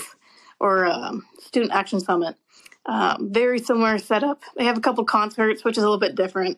[0.59, 2.35] or um, Student Action Summit.
[2.85, 4.41] Um, very similar setup.
[4.57, 6.57] They have a couple concerts, which is a little bit different.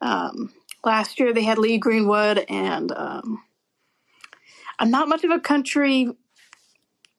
[0.00, 0.52] Um,
[0.84, 3.42] last year they had Lee Greenwood, and um,
[4.78, 6.10] I'm not much of a country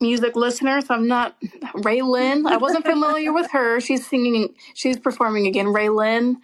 [0.00, 1.36] music listener, so I'm not
[1.74, 2.50] RaeLynn.
[2.50, 3.80] I wasn't familiar with her.
[3.80, 5.66] She's singing, she's performing again.
[5.66, 6.36] RaeLynn.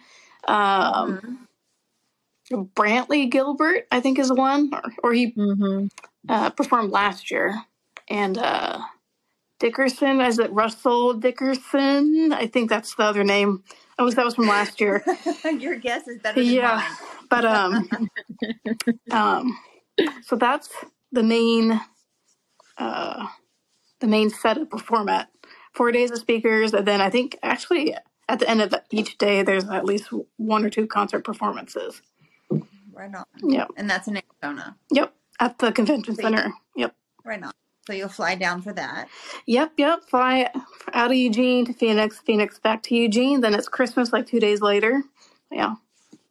[0.47, 1.47] Um,
[2.51, 2.67] Mhm.
[2.75, 5.87] Brantley Gilbert, I think, is one, or, or he Mm-hmm.
[6.29, 7.63] uh, performed last year.
[8.09, 8.79] And uh,
[9.63, 12.33] Dickerson, is it Russell Dickerson?
[12.33, 13.63] I think that's the other name.
[13.97, 15.01] Least that was from last year.
[15.57, 17.27] your guess is better than yeah, mine.
[17.29, 17.89] but um,
[19.11, 19.57] um,
[20.23, 20.67] so that's
[21.13, 21.79] the main
[22.77, 23.27] uh,
[24.01, 25.29] the main setup or format.
[25.73, 27.95] Four days of speakers, and then I think actually
[28.27, 32.01] at the end of each day, there's at least one or two concert performances.
[32.91, 33.23] Right on.
[33.49, 34.75] Yep, And that's in Arizona.
[34.91, 36.51] yep, at the convention So center.
[36.75, 37.53] Yep, right on.
[37.85, 39.09] So you'll fly down for that.
[39.45, 40.03] yep, yep.
[40.09, 40.49] Fly
[40.93, 43.41] out of Eugene to Phoenix, Phoenix back to Eugene.
[43.41, 45.03] Then it's Christmas like two days later.
[45.51, 45.75] Yeah,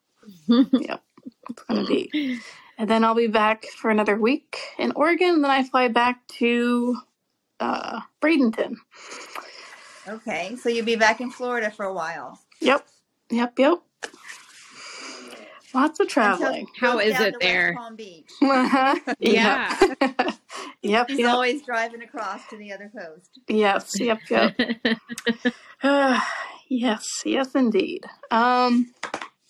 [0.49, 1.03] yep,
[1.51, 2.41] it's gonna be.
[2.79, 5.43] And then I'll be back for another week in Oregon.
[5.43, 6.97] Then I fly back to
[7.61, 8.77] uh, Bradenton.
[10.09, 10.57] Okay.
[10.57, 12.87] So you'll be back in Florida for a while Yep,
[13.31, 13.83] yep, yep.
[15.75, 16.67] Lots of traveling.
[16.75, 17.75] he How goes is down it there?
[17.75, 18.31] Palm Beach.
[18.43, 18.95] Uh-huh.
[19.21, 19.77] Yeah.
[19.81, 20.35] Yep.
[20.83, 21.33] yep, He's yep.
[21.35, 23.39] always driving across to the other coast.
[23.49, 24.59] Yes, yep, yep.
[25.83, 26.21] Uh,
[26.69, 28.05] yes, yes, indeed.
[28.31, 28.93] Um,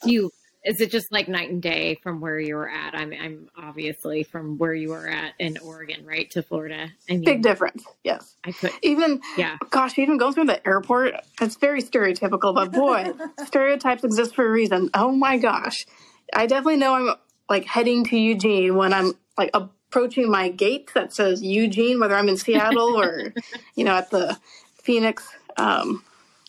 [0.05, 0.31] Do you
[0.65, 2.95] is it just like night and day from where you were at?
[2.95, 6.89] I'm I'm obviously from where you were at in Oregon, right, to Florida.
[7.11, 7.85] I big difference.
[8.05, 8.37] Yes.
[8.45, 9.57] I could Even, yeah.
[9.71, 13.13] gosh, even going through the airport, it's very stereotypical, but boy,
[13.47, 14.91] stereotypes exist for a reason.
[14.95, 15.85] Oh my gosh.
[16.33, 17.15] I definitely know I'm
[17.49, 22.29] like heading to Eugene when I'm like approaching my gate that says Eugene, whether I'm
[22.29, 23.35] in Seattle or,
[23.75, 24.39] you know, at the
[24.83, 26.05] Phoenix um,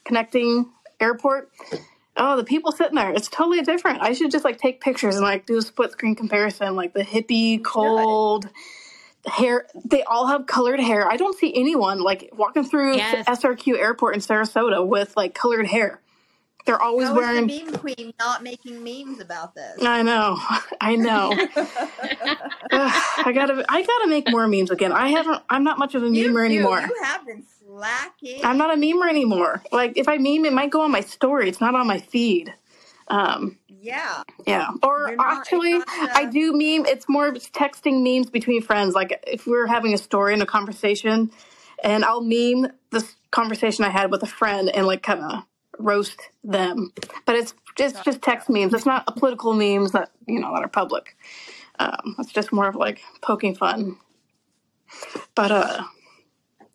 [0.06, 0.70] connecting
[1.00, 1.52] airport.
[2.16, 4.02] Oh, the people sitting there, it's totally different.
[4.02, 7.04] I should just like take pictures and like do a split screen comparison, like the
[7.04, 8.48] hippie, cold
[9.26, 9.66] hair.
[9.84, 11.10] They all have colored hair.
[11.12, 13.28] I don't see anyone like walking through Yes.
[13.28, 16.02] SRQ airport in Sarasota with like colored hair.
[16.66, 17.48] They're always How is the wearing.
[17.48, 19.80] meme queen not making memes about this?
[19.82, 20.38] I know,
[20.82, 21.32] I know.
[21.56, 24.92] Ugh, I gotta, I gotta make more memes again.
[24.92, 25.42] I haven't.
[25.50, 26.56] I'm not much of a you memer do.
[26.56, 26.80] anymore.
[26.82, 28.42] You have been slacking.
[28.44, 29.62] I'm not a memer anymore.
[29.72, 31.50] Like if I meme, it might go on my story.
[31.50, 32.54] It's not on my feed.
[33.10, 34.24] Um, Yeah.
[34.48, 34.70] yeah.
[34.82, 35.32] Or You're not.
[35.32, 35.88] It's actually, not.
[36.16, 36.86] I do meme.
[36.86, 38.96] It's more of texting memes between friends.
[38.96, 41.30] Like if we're having a story and a conversation,
[41.84, 45.44] and I'll meme this conversation I had with a friend and like kind of
[45.80, 46.92] roast them.
[47.26, 48.74] But it's just just text memes.
[48.74, 51.16] It's not political memes that you know that are public.
[51.80, 53.98] Um, it's just more of like poking fun.
[55.36, 55.84] But uh,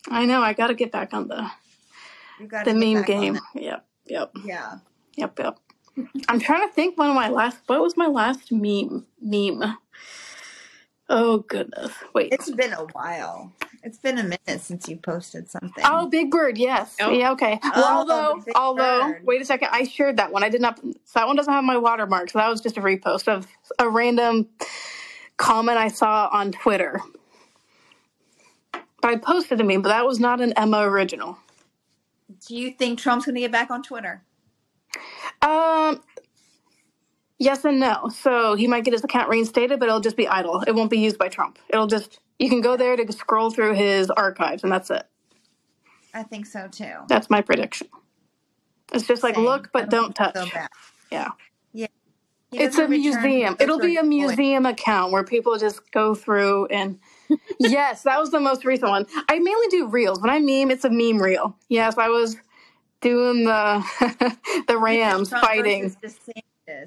[0.09, 1.49] I know I got to get back on the
[2.41, 3.35] you got the to get meme back on game.
[3.35, 3.43] that.
[3.55, 4.79] Yep, yep, Yeah.
[5.17, 5.59] yep, yep.
[6.29, 9.77] I'm trying to think when my last what was my last meme meme.
[11.09, 11.93] Oh goodness.
[12.15, 12.33] Wait.
[12.33, 13.53] It's been a while.
[13.83, 15.85] It's been a minute since you posted something.
[15.87, 16.97] Oh, Big Bird, yes.
[17.01, 17.11] Oh.
[17.11, 17.59] Yeah, okay.
[17.63, 19.23] Well, Oh, although, Big although, Bird.
[19.25, 20.43] wait a second, I shared that one.
[20.43, 20.79] I did not.
[20.81, 22.31] So that one doesn't have my watermark.
[22.31, 23.47] So that was just a repost of
[23.79, 24.49] a random
[25.37, 27.01] comment I saw on Twitter.
[29.01, 31.39] But I posted a meme, but that was not an Emma original.
[32.47, 34.23] Do you think Trump's going to get back on Twitter?
[35.41, 36.03] Um,
[37.39, 38.09] yes and no.
[38.09, 40.63] So he might get his account reinstated, but it'll just be idle.
[40.67, 41.59] It won't be used by Trump.
[41.69, 45.05] It'll just you can go there to scroll through his archives, and that's it.
[46.15, 46.93] I think so too.
[47.09, 47.89] That's my prediction.
[48.93, 49.45] It's just like Same.
[49.45, 50.53] look, I but don't don't touch.
[51.13, 51.29] Yeah.
[51.73, 51.87] Yeah.
[52.51, 53.57] He It's a doesn't return museum.
[53.61, 56.99] It'll be a museum account where people just go through and
[57.61, 59.07] yes, that was the most recent one.
[59.29, 60.21] I mainly do reels.
[60.21, 61.57] When I meme, it's a meme reel.
[61.69, 62.37] Yes, I was
[63.03, 63.85] doing the
[64.69, 65.95] the Rams Trump fighting.
[66.03, 66.43] DeSantis.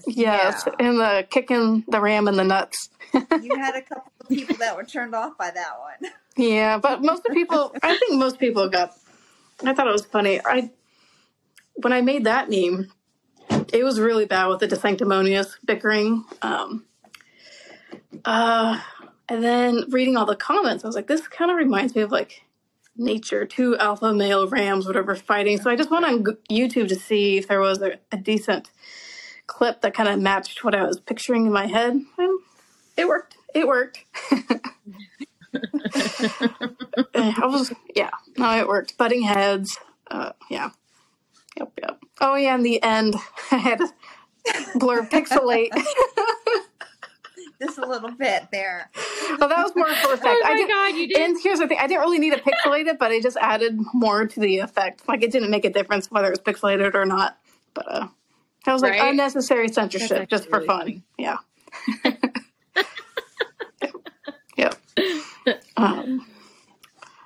[0.07, 2.89] Yes, and the kicking the ram in the nuts.
[3.13, 6.11] You had a couple of people that were turned off by that one.
[6.37, 8.95] Yeah, but most of people, I think most people got.
[9.63, 10.39] I thought it was funny.
[10.43, 10.71] I
[11.75, 12.91] when I made that meme,
[13.73, 16.23] it was really bad with the sanctimonious bickering.
[16.41, 16.85] Um,
[18.25, 18.79] uh,
[19.27, 22.11] and then reading all the comments, I was like, this kind of reminds me of
[22.11, 22.43] like
[22.97, 25.59] nature, two alpha male rams, whatever, fighting.
[25.59, 28.69] So I just went on YouTube to see if there was a, a decent
[29.51, 32.39] clip that kind of matched what I was picturing in my head, and
[32.97, 33.35] it worked.
[33.53, 34.05] It worked.
[37.13, 38.97] I was, yeah, no, it worked.
[38.97, 39.77] Butting heads,
[40.09, 40.69] uh, yeah,
[41.57, 41.99] yep, yep.
[42.21, 43.15] Oh yeah, in the end,
[43.51, 43.89] I had to
[44.75, 45.69] blur pixelate.
[47.61, 48.89] Just a little bit there.
[49.37, 50.25] well, that was more for effect.
[50.25, 51.17] Oh I my did, god, you did.
[51.17, 53.79] and here's the thing: I didn't really need to pixelate it, but it just added
[53.93, 55.07] more to the effect.
[55.07, 57.37] Like it didn't make a difference whether it was pixelated or not.
[57.75, 58.07] But uh,
[58.65, 59.09] that was like Right?
[59.09, 60.79] unnecessary censorship just for really fun.
[60.79, 61.03] funny.
[61.17, 61.37] Yeah.
[64.57, 64.75] yep.
[65.77, 66.25] Um,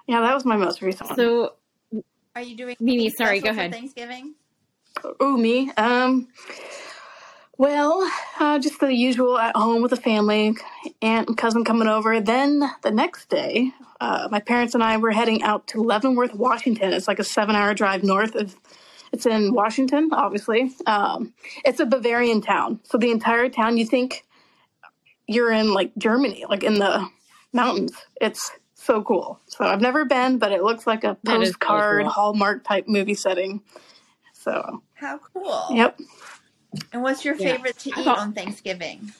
[0.07, 1.17] yeah, that was my most recent one.
[1.17, 1.53] So
[2.35, 3.71] Are you doing Mimi, sorry, go ahead.
[3.71, 4.35] Thanksgiving?
[5.21, 5.71] Ooh, me.
[5.77, 6.29] Um,
[7.57, 10.55] well, uh, just the usual at home with the family,
[11.01, 12.19] aunt and cousin coming over.
[12.21, 16.93] Then the next day, uh, my parents and I were heading out to Leavenworth, Washington.
[16.93, 18.55] It's like a seven-hour drive north of.
[19.15, 20.71] It's in Washington, obviously.
[20.85, 24.25] Um, it's a Bavarian town, so the entire town you think
[25.25, 27.07] you're in like Germany, like in the
[27.53, 27.93] mountains.
[28.19, 29.39] It's so cool.
[29.47, 32.11] So I've never been, but it looks like a That is really postcard cool.
[32.11, 33.61] Hallmark type movie setting.
[34.33, 35.67] So How cool.
[35.71, 35.97] yep.
[36.91, 37.53] And what's your Yeah.
[37.55, 39.13] favorite to eat thought- on Thanksgiving?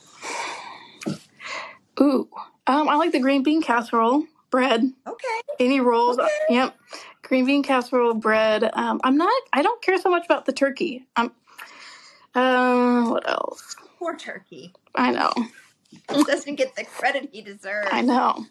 [2.02, 2.28] Ooh,
[2.68, 4.92] um, I like the green bean casserole bread.
[5.08, 5.42] Okay.
[5.58, 6.18] Any rolls?
[6.20, 6.30] Okay.
[6.50, 6.76] Yep.
[7.28, 8.70] Green bean casserole bread.
[8.74, 9.42] Um, I'm not.
[9.52, 11.08] I don't care so much about the turkey.
[11.16, 11.32] Um.
[12.36, 13.76] Uh, what else?
[13.98, 14.74] Poor turkey.
[14.94, 15.32] I know.
[16.14, 17.88] He doesn't get the credit he deserves.
[17.92, 18.46] I know.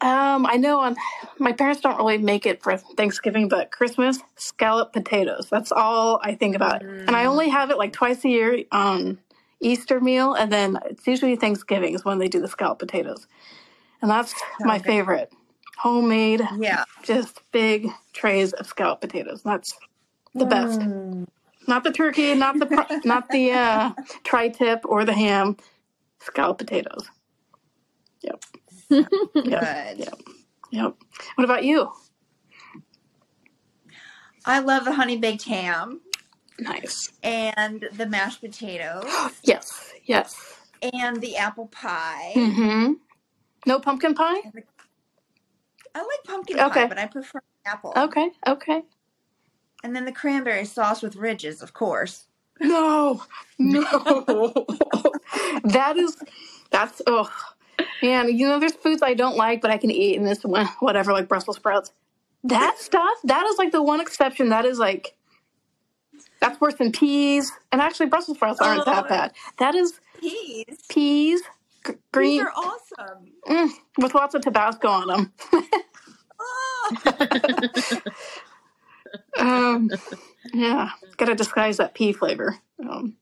[0.00, 0.78] um, I know.
[0.80, 0.94] On
[1.38, 5.48] my parents don't really make it for Thanksgiving, but Christmas scallop potatoes.
[5.50, 6.82] That's all I think about.
[6.82, 9.18] And I only have it like twice a year on
[9.60, 13.26] Easter meal, and then it's usually Thanksgiving is when they do the scallop potatoes,
[14.02, 15.32] and that's my favorite.
[15.78, 16.84] Homemade, Yeah.
[17.02, 19.42] just big trays of scallop potatoes.
[19.42, 19.72] That's
[20.34, 20.80] the best.
[20.80, 21.26] Mm.
[21.66, 25.56] Not the turkey, not the pro- not the uh, tri-tip or the ham.
[26.20, 27.08] Scallop potatoes.
[28.22, 28.44] Yep.
[28.90, 29.10] Yep.
[29.34, 29.98] Good.
[29.98, 30.18] Yep.
[30.70, 30.94] Yep.
[31.36, 31.90] What about you?
[34.46, 36.00] I love the honey baked ham
[36.58, 37.10] Nice.
[37.22, 39.04] and the mashed potatoes
[39.42, 39.92] Yes.
[40.04, 40.56] Yes.
[40.94, 42.32] and the apple pie.
[42.36, 42.92] Mm-hmm.
[43.66, 44.40] No pumpkin pie?
[45.94, 46.82] I like pumpkin Okay.
[46.82, 47.92] pie, but I prefer apple.
[47.96, 48.30] Okay.
[48.46, 48.82] Okay.
[49.82, 52.26] And then the cranberry sauce with ridges, of course.
[52.60, 53.22] No.
[53.58, 53.82] No.
[55.64, 56.16] that is
[56.70, 57.30] that's oh
[58.02, 60.66] man, you know there's foods I don't like but I can eat and this one
[60.80, 61.92] whatever like Brussels sprouts.
[62.44, 65.16] That stuff, that is like the one exception that is like
[66.40, 67.50] that's worse than peas.
[67.72, 69.08] And actually Brussels sprouts aren't that Oh.
[69.08, 69.32] bad.
[69.58, 70.64] That is Peas.
[70.88, 71.42] peas,
[71.86, 73.32] g- These green are awesome.
[73.46, 75.32] mm, with lots of Tabasco on them.
[76.40, 76.94] Oh.
[79.38, 79.90] Um,
[80.52, 82.58] yeah, got to disguise that pea flavor.
[82.80, 83.16] Um,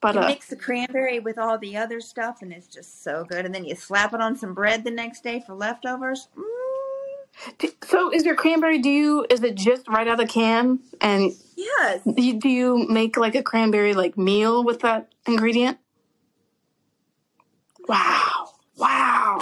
[0.00, 3.24] but You uh, mix the cranberry with all the other stuff, and it's just so
[3.24, 3.44] good.
[3.44, 6.28] And then you slap it on some bread the next day for leftovers.
[6.36, 8.78] Mm, d- so is your cranberry?
[8.78, 10.80] Do you is it just right out of the can?
[11.00, 12.02] And yes.
[12.04, 15.78] you, do you make like a cranberry like meal with that ingredient?
[17.88, 18.48] Wow!
[18.76, 19.38] Wow!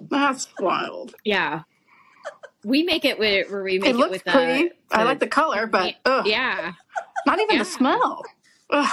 [0.00, 1.14] That's wild.
[1.24, 1.62] Yeah.
[2.64, 4.68] We make it with where we make It it, with uh, pretty.
[4.90, 6.72] the, I like the color, but ugh, yeah.
[7.26, 7.62] not even Yeah.
[7.62, 8.24] the smell.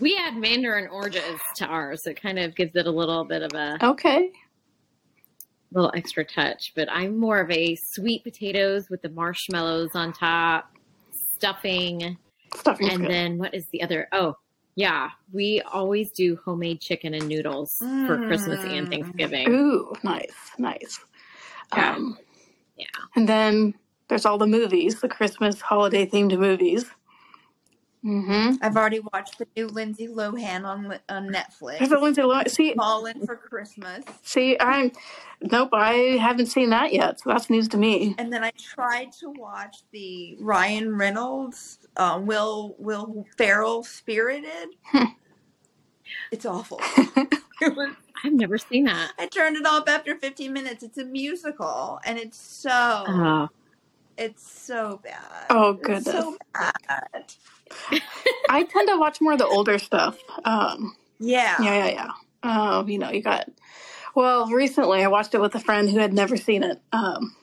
[0.00, 2.04] We add mandarin oranges to ours.
[2.04, 4.30] So it kind of gives it a little bit of a Okay.
[5.72, 6.72] little extra touch.
[6.76, 10.70] But I'm more of a sweet potatoes with the marshmallows on top,
[11.38, 12.16] stuffing,
[12.56, 13.10] Stuffing's and good.
[13.10, 14.08] then what is the other?
[14.12, 14.34] Oh,
[14.74, 15.10] yeah.
[15.32, 18.90] We always do homemade chicken and noodles for Christmas and Mm.
[18.90, 19.48] Thanksgiving.
[19.48, 20.98] Ooh, nice, nice.
[21.76, 21.94] Yeah.
[21.94, 22.18] Um,
[22.76, 22.86] Yeah.
[23.16, 23.74] And then
[24.08, 26.84] there's all the movies, the Christmas holiday themed movies.
[28.04, 28.56] Mm-hmm.
[28.62, 31.78] I've already watched the new Lindsay Lohan on on Netflix.
[31.78, 32.48] There's a Lindsay Lohan.
[32.48, 34.04] See, Falling for Christmas.
[34.22, 34.92] see, I'm
[35.42, 35.70] nope.
[35.72, 38.14] I haven't seen that yet, so that's news to me.
[38.18, 44.68] And then I tried to watch the Ryan Reynolds, uh, Will Will Ferrell Spirited.
[46.30, 46.80] it's awful.
[47.60, 49.12] It was- I've never seen that.
[49.18, 50.84] I turned it off after 15 minutes.
[50.84, 52.70] It's a musical, and it's so
[53.08, 53.48] Oh,
[54.16, 55.46] it's so bad.
[55.50, 56.04] Oh, It's goodness.
[56.04, 57.34] so bad.
[58.50, 60.18] I tend to watch more of the older stuff.
[60.44, 61.56] Um, Yeah.
[61.62, 62.10] yeah, yeah,
[62.44, 62.78] yeah.
[62.78, 63.48] Um, you know, you got.
[64.14, 66.80] Well, recently I watched it with a friend who had never seen it.
[66.92, 67.34] Um,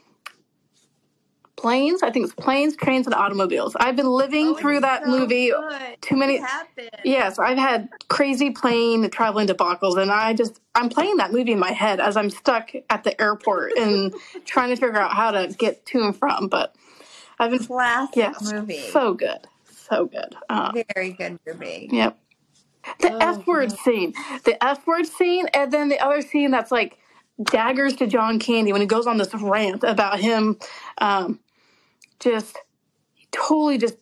[1.55, 2.03] planes.
[2.03, 3.75] I think it's planes, trains, and automobiles.
[3.75, 6.01] I've been living Oh, through that so movie good.
[6.01, 6.39] too many.
[6.39, 6.89] What happened?
[7.03, 11.59] Yes, I've had crazy plane traveling debacles, and I just I'm playing that movie in
[11.59, 14.13] my head as I'm stuck at the airport and
[14.45, 16.47] trying to figure out how to get to and from.
[16.47, 16.75] But
[17.39, 18.77] I've been Classic yes, movie.
[18.77, 19.47] so good,
[19.89, 20.35] so good.
[20.49, 21.91] Um, Very good movie.
[21.91, 22.17] yep.
[23.01, 24.13] The Oh, F word scene,
[24.45, 26.97] the F word scene, and then the other scene that's like
[27.43, 30.57] daggers to John Candy when he goes on this rant about him,
[30.99, 31.39] um,
[32.19, 32.57] just
[33.31, 33.95] totally just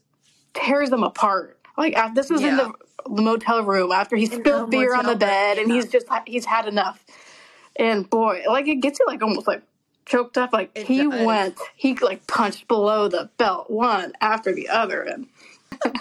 [0.54, 1.60] tears them apart.
[1.78, 2.58] Like uh, this is in Yeah.
[2.58, 2.74] the,
[3.06, 5.90] the motel room after he In spilled beer on the motel bed, room, and he's
[5.90, 7.06] just he's had enough.
[7.78, 9.64] And boy, like it gets you like almost like
[10.06, 10.54] choked up.
[10.54, 11.10] Like It he does.
[11.10, 15.28] went, he like punched below the belt one after the other, and
[15.86, 15.94] and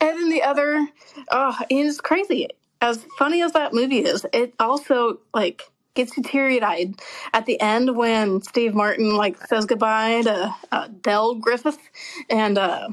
[0.00, 0.86] then the other,
[1.30, 2.48] oh, it's crazy.
[2.80, 5.62] As funny as that movie is, it also like
[5.94, 6.94] gets you teary eyed
[7.32, 11.78] at the end when Steve Martin like says goodbye to uh, Del Griffith,
[12.28, 12.88] and uh,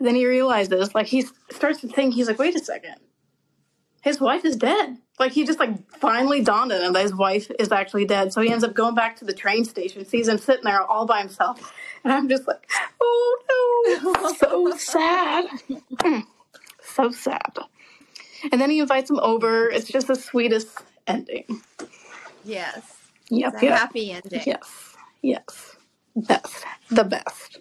[0.00, 2.96] then he realizes like he starts to think he's like, wait a second,
[4.02, 4.98] his wife is dead.
[5.18, 8.32] Like he just like finally dawned on him that his wife is actually dead.
[8.32, 11.06] So he ends up going back to the train station, sees him sitting there all
[11.06, 11.72] by himself,
[12.06, 12.70] and I'm just like,
[13.02, 13.38] oh
[14.14, 15.46] no, so sad,
[16.82, 17.58] so sad.
[18.52, 19.68] And then he invites him over.
[19.70, 20.68] It's just the sweetest
[21.06, 21.62] ending.
[22.44, 22.82] Yes.
[23.30, 23.78] Yep, It's a yep.
[23.78, 24.42] happy ending.
[24.46, 25.76] Yes, yes.
[26.16, 26.64] Best.
[26.90, 27.58] The best.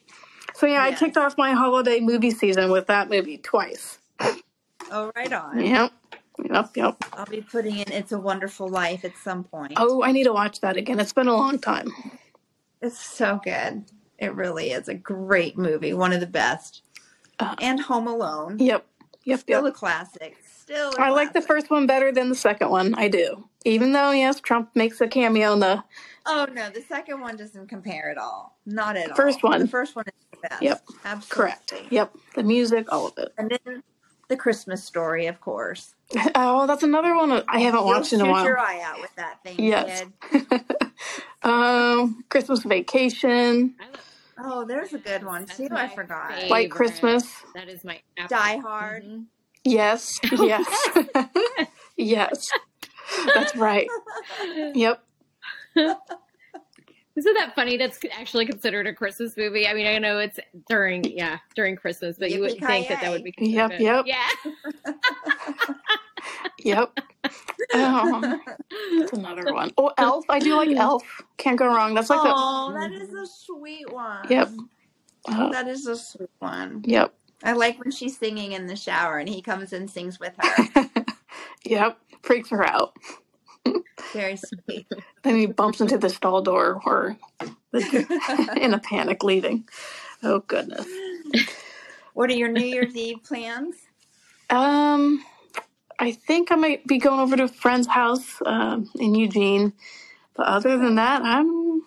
[0.55, 0.99] So yeah, I Yes.
[0.99, 3.99] kicked off my holiday movie season with that movie twice.
[4.91, 5.59] Oh, right on.
[5.65, 5.91] Yep.
[6.51, 7.03] Yep, yep.
[7.13, 9.73] I'll be putting in It's a Wonderful Life at some point.
[9.77, 10.99] Oh, I need to watch that again.
[10.99, 11.91] It's been a long time.
[12.81, 13.85] It's so good.
[14.17, 15.93] It really is a great movie.
[15.93, 16.81] One of the best.
[17.39, 18.57] Uh, And Home Alone.
[18.59, 18.85] Yep.
[19.25, 19.73] Yep, Still yep.
[19.73, 20.37] a classic.
[20.47, 22.93] Still a I like the first one better than the second one.
[22.95, 23.49] I do.
[23.65, 25.83] Even though, yes, Trump makes a cameo in the
[26.27, 28.57] Oh no, the second one doesn't compare at all.
[28.65, 29.15] Not at all.
[29.15, 29.59] First one.
[29.61, 30.61] The first one is the best.
[30.61, 30.83] Yep.
[31.05, 31.27] Absolutely.
[31.35, 31.73] correct.
[31.91, 32.15] Yep.
[32.35, 33.33] The music, all of it.
[33.37, 33.83] And then
[34.27, 35.94] the Christmas story, of course.
[36.35, 38.45] Oh, that's another one I haven't You'll watched in a shoot while.
[38.45, 40.03] your eye out with that thing, Yes.
[40.29, 40.45] kid.
[41.43, 44.01] um, Christmas Vacation, I love-
[44.37, 45.69] Oh, there's a good one That's too.
[45.71, 46.33] my I forgot.
[46.33, 46.49] favorite.
[46.49, 47.23] White Christmas.
[47.55, 49.03] That is my Die Hard.
[49.05, 49.25] Mhm.
[49.63, 50.67] Yes, yes,
[51.97, 52.45] yes.
[53.33, 53.87] That's right.
[54.75, 55.01] Yep.
[57.15, 57.77] Isn't that funny?
[57.77, 59.67] That's actually considered a Christmas movie.
[59.67, 60.37] I mean, I know it's
[60.67, 63.33] during, yeah, during Christmas, but you wouldn't think that that would be.
[63.37, 64.05] Yep, considered- yep.
[64.05, 64.93] Yeah.
[66.59, 66.99] Yep.
[67.75, 68.41] Um,
[68.73, 69.71] oh, that's another one.
[69.77, 70.25] Oh, Elf.
[70.29, 71.03] I do like Elf.
[71.37, 71.93] Can't go wrong.
[71.93, 72.33] That's like the.
[72.35, 74.25] oh, that is a sweet one.
[74.29, 74.49] Yep.
[75.29, 76.81] Oh, That uh, is a sweet one.
[76.85, 77.13] yep.
[77.43, 80.89] I like when she's singing in the shower and he comes and sings with her.
[81.65, 81.99] yep.
[82.23, 82.95] Freaks her out.
[84.13, 84.87] Very sweet.
[85.25, 87.17] Then he bumps into the stall door or
[87.73, 89.67] in a panic leaving.
[90.21, 90.85] Oh goodness.
[92.13, 93.75] what are your New Year's Eve plans?
[94.51, 95.25] Um,
[95.97, 99.73] I think I might be going over to a friend's house um, in Eugene,
[100.35, 101.81] but other than that, I'm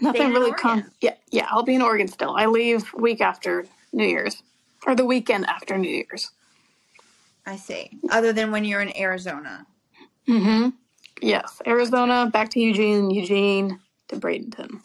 [0.00, 0.52] nothing really.
[0.52, 2.36] Con- yeah, yeah, I'll be in Oregon still.
[2.36, 4.40] I leave week after New Year's
[4.86, 6.30] or the weekend after New Year's.
[7.44, 7.90] I see.
[8.08, 9.66] Other than when you're in Arizona.
[10.28, 10.68] Mm-hmm.
[11.20, 14.84] Yes, Arizona, back to Eugene, Eugene to Bradenton.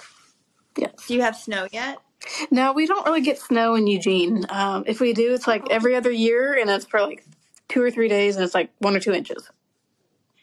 [0.78, 0.94] Yes.
[1.08, 2.00] Do you have snow yet?
[2.52, 4.46] No, we don't really get snow in Eugene.
[4.50, 7.26] Um, if we do, it's like every other year, and it's for like
[7.68, 9.50] two or three days, and it's like one or two inches.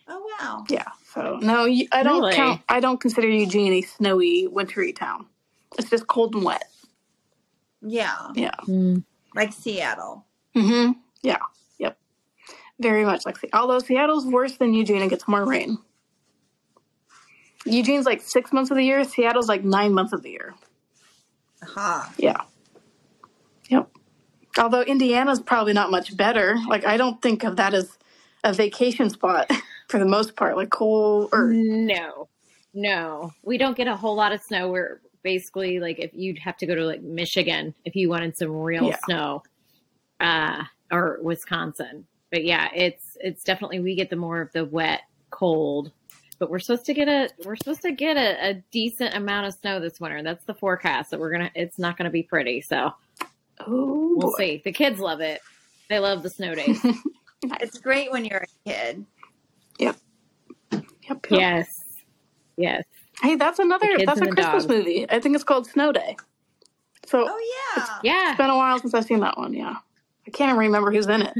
[0.09, 0.65] Oh wow.
[0.69, 0.85] Yeah.
[1.15, 2.35] So no, you- I don't Really?
[2.35, 2.61] count.
[2.69, 5.27] I don't consider Eugene a snowy, wintry town.
[5.79, 6.65] It's just cold and wet.
[7.81, 8.31] Yeah.
[8.35, 8.55] Yeah.
[8.67, 9.05] Mm.
[9.35, 10.25] Like Seattle.
[10.57, 10.93] Mm-hmm.
[11.23, 11.39] Yeah.
[12.79, 12.91] Yep.
[12.93, 15.79] Very much like Se- although Seattle's worse than Eugene it gets more rain.
[17.65, 19.05] Eugene's like six months of the year.
[19.05, 20.55] Seattle's like nine months of the year.
[21.63, 22.13] Aha.
[22.17, 22.41] Yeah.
[23.69, 23.91] Yep.
[24.59, 26.57] Although Indiana's probably not much better.
[26.69, 27.99] Like I don't think of that as
[28.45, 29.51] a vacation spot
[29.89, 30.57] for the most part.
[30.57, 32.29] Like cold or No,
[32.75, 34.71] no, we don't get a whole lot of snow.
[34.71, 38.51] We're basically like if you'd have to go to like Michigan if you wanted some
[38.53, 38.99] real Yeah.
[39.05, 39.43] snow,
[40.21, 42.07] uh, or Wisconsin.
[42.31, 45.93] But yeah, it's it's definitely we get the more of the wet, cold.
[46.39, 49.55] But we're supposed to get a we're supposed to get a, a decent amount of
[49.55, 50.23] snow this winter.
[50.23, 51.11] That's the forecast.
[51.11, 51.51] That we're gonna.
[51.55, 52.61] It's not gonna be pretty.
[52.61, 52.93] So
[53.67, 54.63] oh we'll see.
[54.65, 55.41] The kids love it.
[55.89, 56.85] They love the snow days.
[57.61, 59.07] It's great when you're a kid.
[59.79, 59.97] Yep.
[60.73, 61.27] yep.
[61.31, 61.81] yes,
[62.57, 62.85] yes.
[63.23, 63.87] Hey, that's another.
[64.05, 64.69] That's a Christmas dogs.
[64.69, 65.07] movie.
[65.09, 66.17] I think it's called Snow Day.
[67.07, 67.99] So Oh yeah.
[68.03, 68.31] Yeah.
[68.31, 69.55] it's been a while since I've seen that one.
[69.55, 69.77] Yeah,
[70.29, 71.35] I can't even remember who's in it.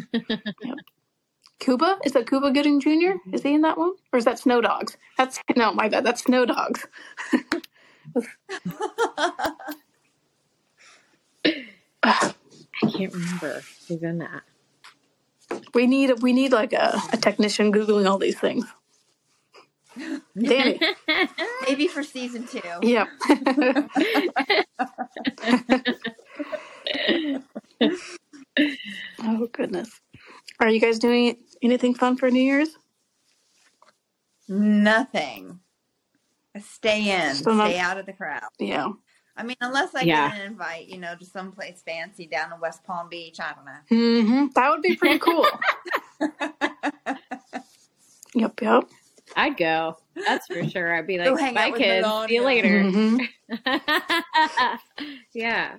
[0.63, 0.79] yep.
[1.59, 2.89] Cuba is that Cuba Gooding Jr.
[2.89, 3.35] Mm-hmm.
[3.35, 4.97] Is he in that one, or is that Snow Dogs?
[5.19, 6.07] That's no, my bad.
[6.07, 6.87] That's Snow Dogs.
[12.03, 12.33] I
[12.81, 14.43] can't remember who's in that.
[15.75, 18.65] We need we need like a, a technician googling all these things.
[20.41, 20.81] Danny.
[21.69, 22.63] Maybe for season two.
[22.83, 23.09] Yep.
[29.21, 29.91] Oh goodness.
[30.61, 32.71] Are you guys doing anything fun for New Year's?
[34.49, 35.61] Nothing.
[36.61, 37.35] Stay in.
[37.35, 38.43] So not- stay out of the crowd.
[38.59, 38.89] Yeah.
[39.37, 40.31] I mean, unless I Yeah.
[40.31, 43.39] get an invite, you know, to someplace fancy down in West Palm Beach.
[43.41, 43.81] I don't know.
[44.37, 45.47] hmm That would be pretty cool.
[48.35, 48.85] yep, yep.
[49.37, 49.97] I'd go.
[50.27, 50.93] That's for sure.
[50.97, 52.07] I'd be Go like, hang bye, out with kids.
[52.27, 52.83] See you Melania." later.
[52.91, 53.19] hmm
[55.35, 55.77] yeah.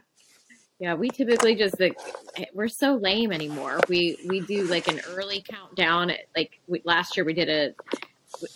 [0.80, 2.00] Yeah, we typically just like
[2.38, 3.82] eh, we're so lame anymore.
[3.90, 6.14] We we do like an early countdown.
[6.36, 7.74] Like we, last year, we did a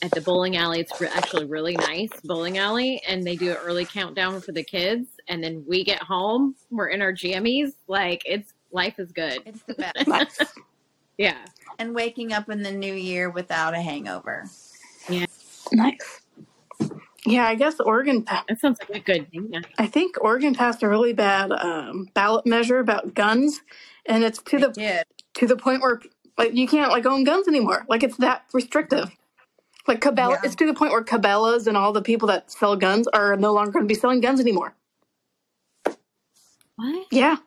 [0.01, 0.79] at the bowling alley.
[0.79, 4.63] It's re- actually really nice bowling alley, and they do an early countdown for the
[4.63, 5.09] kids.
[5.27, 7.73] And then we get home, we're in our jammies.
[7.87, 9.41] Like it's life is good.
[9.45, 10.43] It's the best.
[11.15, 11.45] Yeah,
[11.77, 14.45] and waking up in the new year without a hangover.
[15.07, 15.27] Yeah,
[15.71, 16.22] nice.
[17.25, 18.23] Yeah, I guess Oregon.
[18.23, 19.49] pa- that sounds like a good thing.
[19.51, 19.61] Yeah.
[19.77, 23.61] I think Oregon passed a really bad um, ballot measure about guns,
[24.05, 25.03] and it's to They the did.
[25.35, 26.01] to the point where
[26.37, 27.85] Like you can't like own guns anymore.
[27.87, 29.09] Like it's that restrictive.
[29.87, 30.41] Like Cabela, Yeah.
[30.43, 33.53] it's to the point where Cabela's and all the people that sell guns are no
[33.53, 34.75] longer going to be selling guns anymore.
[36.75, 37.05] What?
[37.11, 37.37] Yeah.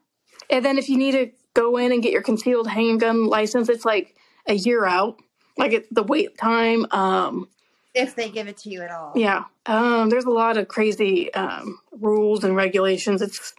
[0.51, 3.85] And then if you need to go in and get your concealed handgun license, it's
[3.85, 4.14] like
[4.47, 5.18] a year out.
[5.59, 6.87] Like it, the wait time.
[6.91, 7.49] Um,
[7.97, 9.13] If they give it to you at all.
[9.17, 9.45] yeah.
[9.65, 13.23] Um, there's a lot of crazy um, rules and regulations.
[13.23, 13.55] It's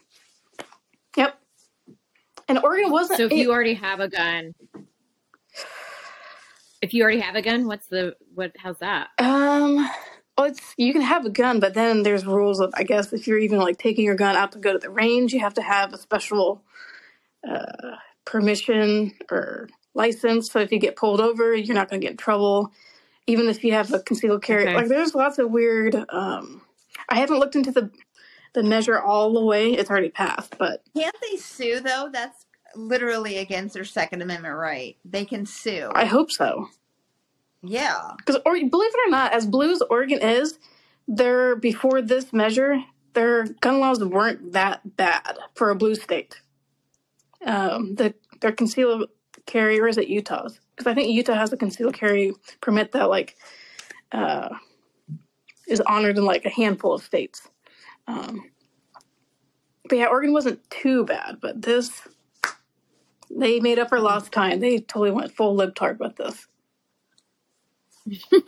[1.16, 1.40] yep.
[2.48, 3.18] And Oregon wasn't.
[3.18, 4.54] So if it- you already have a gun,
[6.82, 8.52] if you already have a gun, what's the what?
[8.58, 9.10] How's that?
[9.18, 9.78] Um,
[10.38, 13.28] well, it's you can have a gun, but then there's rules of I guess if
[13.28, 15.62] you're even like taking your gun out to go to the range, you have to
[15.64, 16.62] have a special
[17.48, 20.52] uh, permission or license.
[20.52, 22.72] So if you get pulled over, you're not going to get in trouble.
[23.28, 24.76] Even if you have a concealed carry, Okay.
[24.76, 25.96] like there's lots of weird.
[26.10, 26.62] Um,
[27.10, 27.92] I haven't looked into the
[28.54, 29.74] the measure all the way.
[29.74, 32.10] It's already passed, but Can't they sue though?
[32.12, 34.98] That's literally against their Second Amendment right.
[35.06, 35.92] They can sue.
[35.94, 36.70] I hope so.
[37.62, 38.14] yeah.
[38.18, 40.58] Because or, believe it or not, as blue as Oregon is,
[41.08, 42.78] their before this measure,
[43.14, 46.42] their gun laws weren't that bad for a blue state.
[47.46, 49.10] Um, the their concealed
[49.48, 50.60] carry, or is it Utah's?
[50.78, 53.38] Because I think Utah has a concealed carry permit that like
[54.14, 54.50] uh,
[55.68, 57.50] is honored in like a handful of states.
[58.08, 58.44] Um,
[59.90, 62.08] but yeah, Oregon wasn't too bad, but this
[63.32, 64.60] they made up for lost time.
[64.62, 66.48] They totally went full lip libtard with this.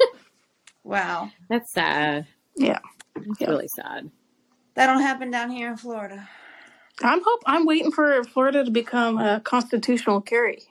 [0.83, 1.31] Wow.
[1.49, 2.27] That's sad.
[2.57, 2.79] Yeah.
[3.15, 3.47] That's Yeah.
[3.47, 4.11] really sad.
[4.75, 6.29] That don't happen down here in Florida.
[7.03, 10.63] I'm hope I'm waiting for Florida to become a constitutional carry.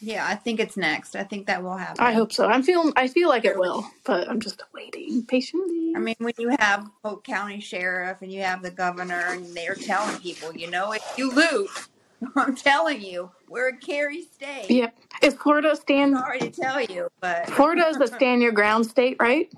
[0.00, 1.16] Yeah, I think it's next.
[1.16, 1.96] I think that will happen.
[2.04, 2.46] I hope so.
[2.46, 5.92] I'm feeling I feel like it will, but I'm just waiting patiently.
[5.96, 9.74] I mean, when you have Polk County Sheriff and you have the governor, and they're
[9.74, 11.68] telling people, you know, if you loot,
[12.36, 14.70] I'm telling you, we're a carry state.
[14.70, 14.96] Yep.
[15.22, 18.86] Is Florida a stand Sorry to tell you, but Florida is a stand your ground
[18.86, 19.52] state, right?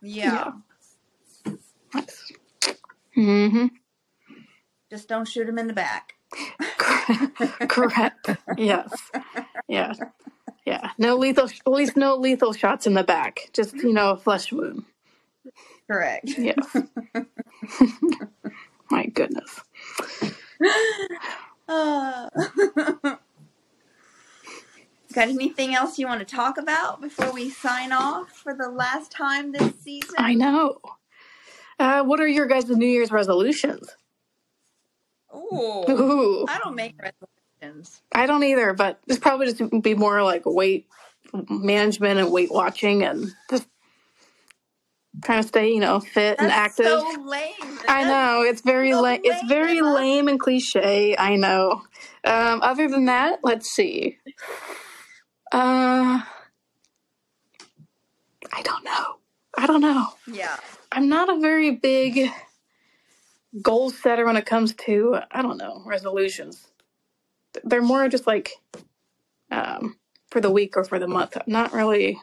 [0.00, 0.52] yeah,
[1.94, 2.32] Nice.
[3.16, 3.66] Mm-hmm.
[4.90, 6.14] just don't shoot him in the back.
[7.68, 8.30] Correct.
[8.56, 8.92] Yes.
[9.68, 9.92] Yeah.
[10.64, 10.90] Yeah.
[10.98, 13.50] No lethal at least no lethal shots in the back.
[13.52, 14.84] Just, you know, a flesh wound.
[15.86, 16.28] Correct.
[16.38, 16.76] Yes.
[18.90, 19.60] My goodness.
[21.68, 22.28] Uh,
[25.12, 29.10] got anything else you want to talk about before we sign off for the last
[29.10, 30.14] time this season?
[30.18, 30.78] I know.
[31.78, 33.88] Uh, what are your guys' New Year's resolutions?
[35.52, 36.46] Ooh.
[36.48, 38.02] I don't make resolutions.
[38.12, 40.86] I don't either, but it's probably just be more like weight
[41.48, 43.66] management and weight watching and just
[45.24, 46.86] trying to stay, you know, fit and That's active.
[46.86, 47.78] so lame.
[47.88, 49.20] I know it's very so lame.
[49.24, 49.94] It's very Emma.
[49.94, 51.16] lame and cliche.
[51.16, 51.82] I know.
[52.24, 54.18] Um, other than that, let's see.
[55.52, 56.22] Uh,
[58.52, 59.16] I don't know.
[59.56, 60.08] I don't know.
[60.26, 60.56] Yeah.
[60.90, 62.30] I'm not a very big
[63.60, 66.68] goal setter when it comes to I don't know resolutions.
[67.64, 68.50] They're more just like
[69.50, 69.96] um,
[70.30, 71.36] for the week or for the month.
[71.46, 72.20] Not really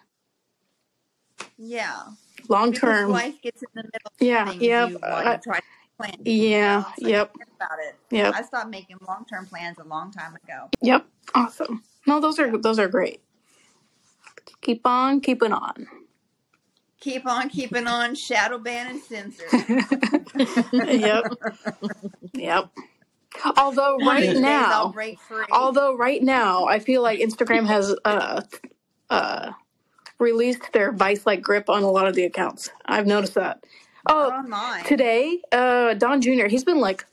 [1.58, 2.04] Yeah.
[2.50, 3.12] long Because term.
[3.14, 5.64] life gets in the middle of Yeah, things yep, you, uh, try to
[5.98, 6.16] plan.
[6.26, 7.96] Yeah, So you yep, about it.
[8.12, 10.72] yep, I stopped making long term plans a long time ago.
[10.82, 11.06] yep.
[11.36, 11.84] Awesome.
[12.08, 13.22] No, those are those are great.
[14.62, 15.88] Keep on keeping on.
[17.00, 19.46] Keep on keeping on, shadow ban and censor.
[20.86, 21.24] yep,
[22.34, 22.70] yep.
[23.58, 25.46] Although One of right these days I'll now, break free.
[25.52, 28.42] although right now, I feel like Instagram has uh
[29.10, 29.52] uh
[30.20, 32.70] released their vice-like grip on a lot of the accounts.
[32.86, 33.64] I've noticed that.
[34.08, 34.84] Not Oh, on mine.
[34.86, 36.48] today, uh, Don Jr.
[36.48, 37.06] He's been like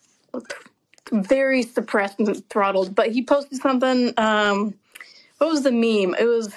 [1.12, 4.12] very suppressed and throttled, but he posted something.
[4.16, 4.74] Um,
[5.39, 6.14] what was the meme?
[6.18, 6.53] It was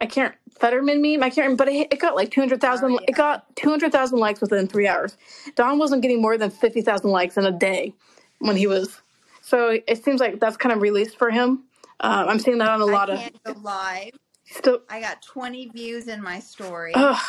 [0.00, 0.34] I can't
[0.64, 1.22] Fetterman meme.
[1.22, 2.92] I can't remember, but it, it got like two hundred thousand.
[2.92, 5.18] Oh, It got two hundred thousand likes within three hours.
[5.56, 7.92] Don wasn't getting more than fifty thousand likes in a day
[8.38, 9.02] when he was.
[9.42, 11.64] So it seems like that's kind of released for him.
[12.00, 14.12] Um, I'm seeing that on a lot I of can't go live.
[14.46, 14.80] still.
[14.88, 17.22] I got 20 views in my story, Ugh.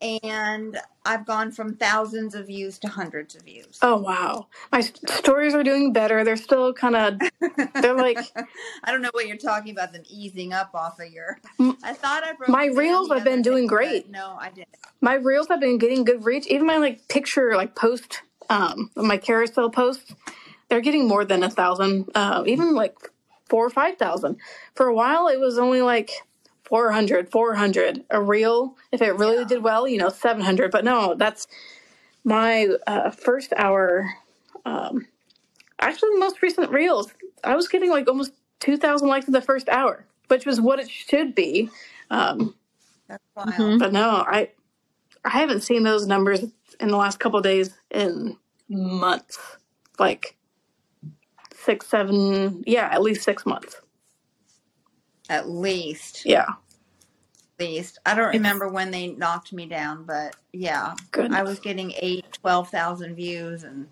[0.00, 3.78] And I've gone from thousands of views to hundreds of views.
[3.82, 6.24] Oh wow, my s- stories are doing better.
[6.24, 7.20] They're still kind of.
[7.80, 8.18] They're like
[8.84, 9.92] I don't know what you're talking about.
[9.92, 11.38] Them easing up off of your.
[11.58, 12.48] M- I thought I broke.
[12.50, 14.10] my it down reels the have been doing but great.
[14.10, 14.68] No, I didn't.
[15.00, 16.46] My reels have been getting good reach.
[16.48, 20.14] Even my like picture like post um my carousel posts,
[20.68, 22.10] they're getting more than a thousand.
[22.14, 22.94] Uh, even like
[23.48, 24.36] four or five thousand.
[24.74, 26.10] For a while, it was only like
[26.66, 28.76] 400, 400 a reel.
[28.92, 29.44] If it really Yeah.
[29.44, 30.70] did well, you know, seven hundred.
[30.72, 31.46] But no, that's
[32.24, 34.14] my uh, first hour.
[34.66, 35.06] Um,
[35.80, 37.12] actually, the most recent reels,
[37.44, 40.90] I was getting like almost 2,000 likes in the first hour, which was what it
[40.90, 41.70] should be.
[42.10, 42.54] Um,
[43.08, 43.50] That's wild.
[43.54, 43.78] Mhm.
[43.78, 44.50] but no, I
[45.24, 46.44] I haven't seen those numbers
[46.80, 48.36] in the last couple of days in
[48.68, 49.38] months.
[49.98, 50.36] Like
[51.54, 53.80] six, seven, yeah, at least six months.
[55.28, 56.24] At least.
[56.24, 57.98] Yeah, At least.
[58.06, 61.32] I don't remember when they knocked me down, but yeah, good.
[61.32, 63.88] I was getting eight, 12,000 views, and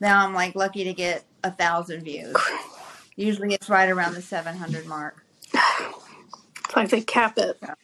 [0.00, 2.34] now I'm like lucky to get a thousand views.
[3.16, 5.24] Usually it's right around the 700 mark.
[5.52, 7.58] It's like they cap it.
[7.62, 7.74] Yeah.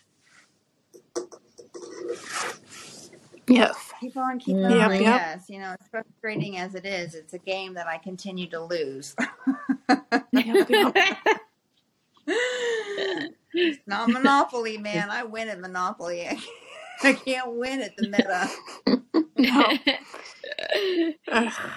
[3.46, 3.92] Yes.
[4.00, 4.64] Keep on, keep Mhm.
[4.66, 4.70] on.
[4.70, 5.00] Yep, yep.
[5.00, 8.60] Yes, you know, as frustrating as it is, it's a game that I continue to
[8.62, 9.14] lose.
[9.88, 10.96] Yep, yep.
[13.54, 15.10] It's not Monopoly, man.
[15.10, 16.28] I win at Monopoly.
[17.02, 18.50] I can't win at the meta.
[19.36, 19.76] No.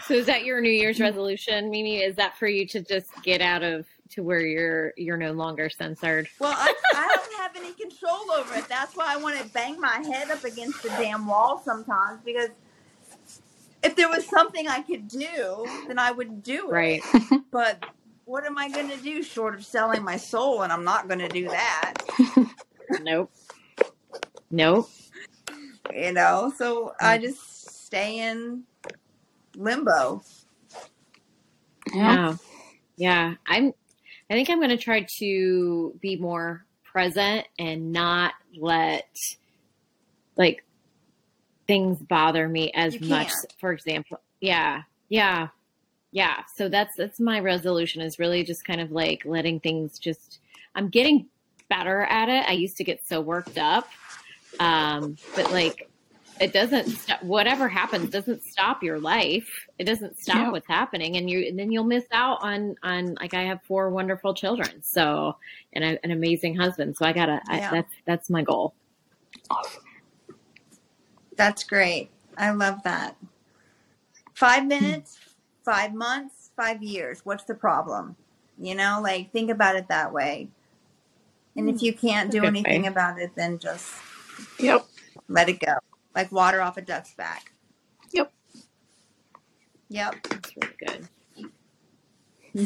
[0.06, 1.98] So is that your New Year's resolution, Mimi?
[2.04, 5.70] Is that for you to just get out of to where you're you're no longer
[5.70, 6.30] censored?
[6.40, 8.70] Well, I, I don't have any control over it.
[8.70, 12.50] That's why I want to bang my head up against the damn wall sometimes because
[13.84, 16.72] if there was something I could do, then I would do it.
[16.72, 17.02] Right.
[17.52, 17.84] But
[18.28, 20.64] what am I going to do short of selling my soul?
[20.64, 21.94] And I'm not going to do that.
[23.02, 23.32] nope.
[24.52, 24.90] Nope.
[25.94, 27.22] You know, so I mm.
[27.22, 28.64] just stay in
[29.56, 30.22] limbo.
[31.94, 32.04] Yeah.
[32.14, 32.36] Yeah.
[32.98, 33.34] Yeah.
[33.48, 33.74] I'm
[34.30, 39.08] I think I'm gonna try to be more present and not let
[40.36, 40.66] like
[41.66, 43.30] things bother me as You much.
[43.30, 43.54] can't.
[43.60, 44.20] For example.
[44.42, 44.82] Yeah.
[45.08, 45.48] Yeah.
[46.12, 46.44] Yeah.
[46.56, 50.40] So that's that's my resolution is really just kind of like letting things just
[50.76, 51.28] I'm getting
[51.70, 52.48] better at it.
[52.48, 53.88] I used to get so worked up.
[54.60, 55.90] Um, but like
[56.40, 59.50] it doesn't stop whatever happens doesn't stop your life
[59.80, 60.52] it doesn't stop Yeah.
[60.52, 63.90] what's happening and you and then you'll miss out on on like i have four
[63.90, 65.36] wonderful children so
[65.74, 67.70] and a, an amazing husband so i gotta Yeah.
[67.70, 68.76] I, that's that's my goal
[69.50, 69.82] Awesome.
[71.36, 72.10] That's great.
[72.38, 73.16] I love that.
[74.34, 75.18] Five minutes,
[75.68, 77.20] five months, five years.
[77.26, 78.16] What's the problem?
[78.58, 80.48] You know, like think about it that way.
[81.58, 82.88] And if you can't do Good anything way.
[82.88, 83.94] about it, then just
[84.60, 84.86] Yep.
[85.28, 85.74] let it go.
[86.16, 87.52] Like water off a duck's back.
[88.12, 88.32] Yep.
[89.90, 90.16] Yep.
[90.30, 91.10] that's really good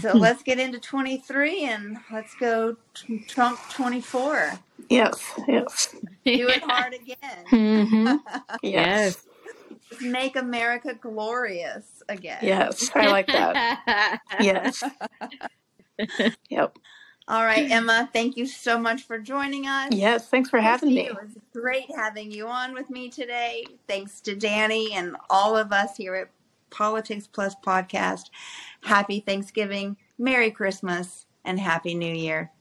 [0.02, 4.54] So let's get into 23 and let's go t- Trump 24.
[4.89, 5.32] Yes.
[5.47, 5.95] Yes.
[6.26, 7.45] Do it hard again.
[7.49, 8.16] hmm
[8.62, 9.18] Yes.
[10.00, 12.39] Make America glorious again.
[12.42, 12.89] Yes.
[12.96, 14.20] I like that.
[14.39, 14.84] Yes.
[16.50, 16.78] Yep.
[17.28, 19.94] All right, Emma, thank you so much for joining us.
[19.94, 20.28] Yes.
[20.28, 21.08] Thanks for having me.
[21.08, 23.64] It was great having you on with me today.
[23.88, 26.30] Thanks to Danny and all of us here at
[26.72, 28.32] Politics Plus Podcast.
[28.82, 32.52] Happy Thanksgiving, Merry Christmas, and Happy New Year.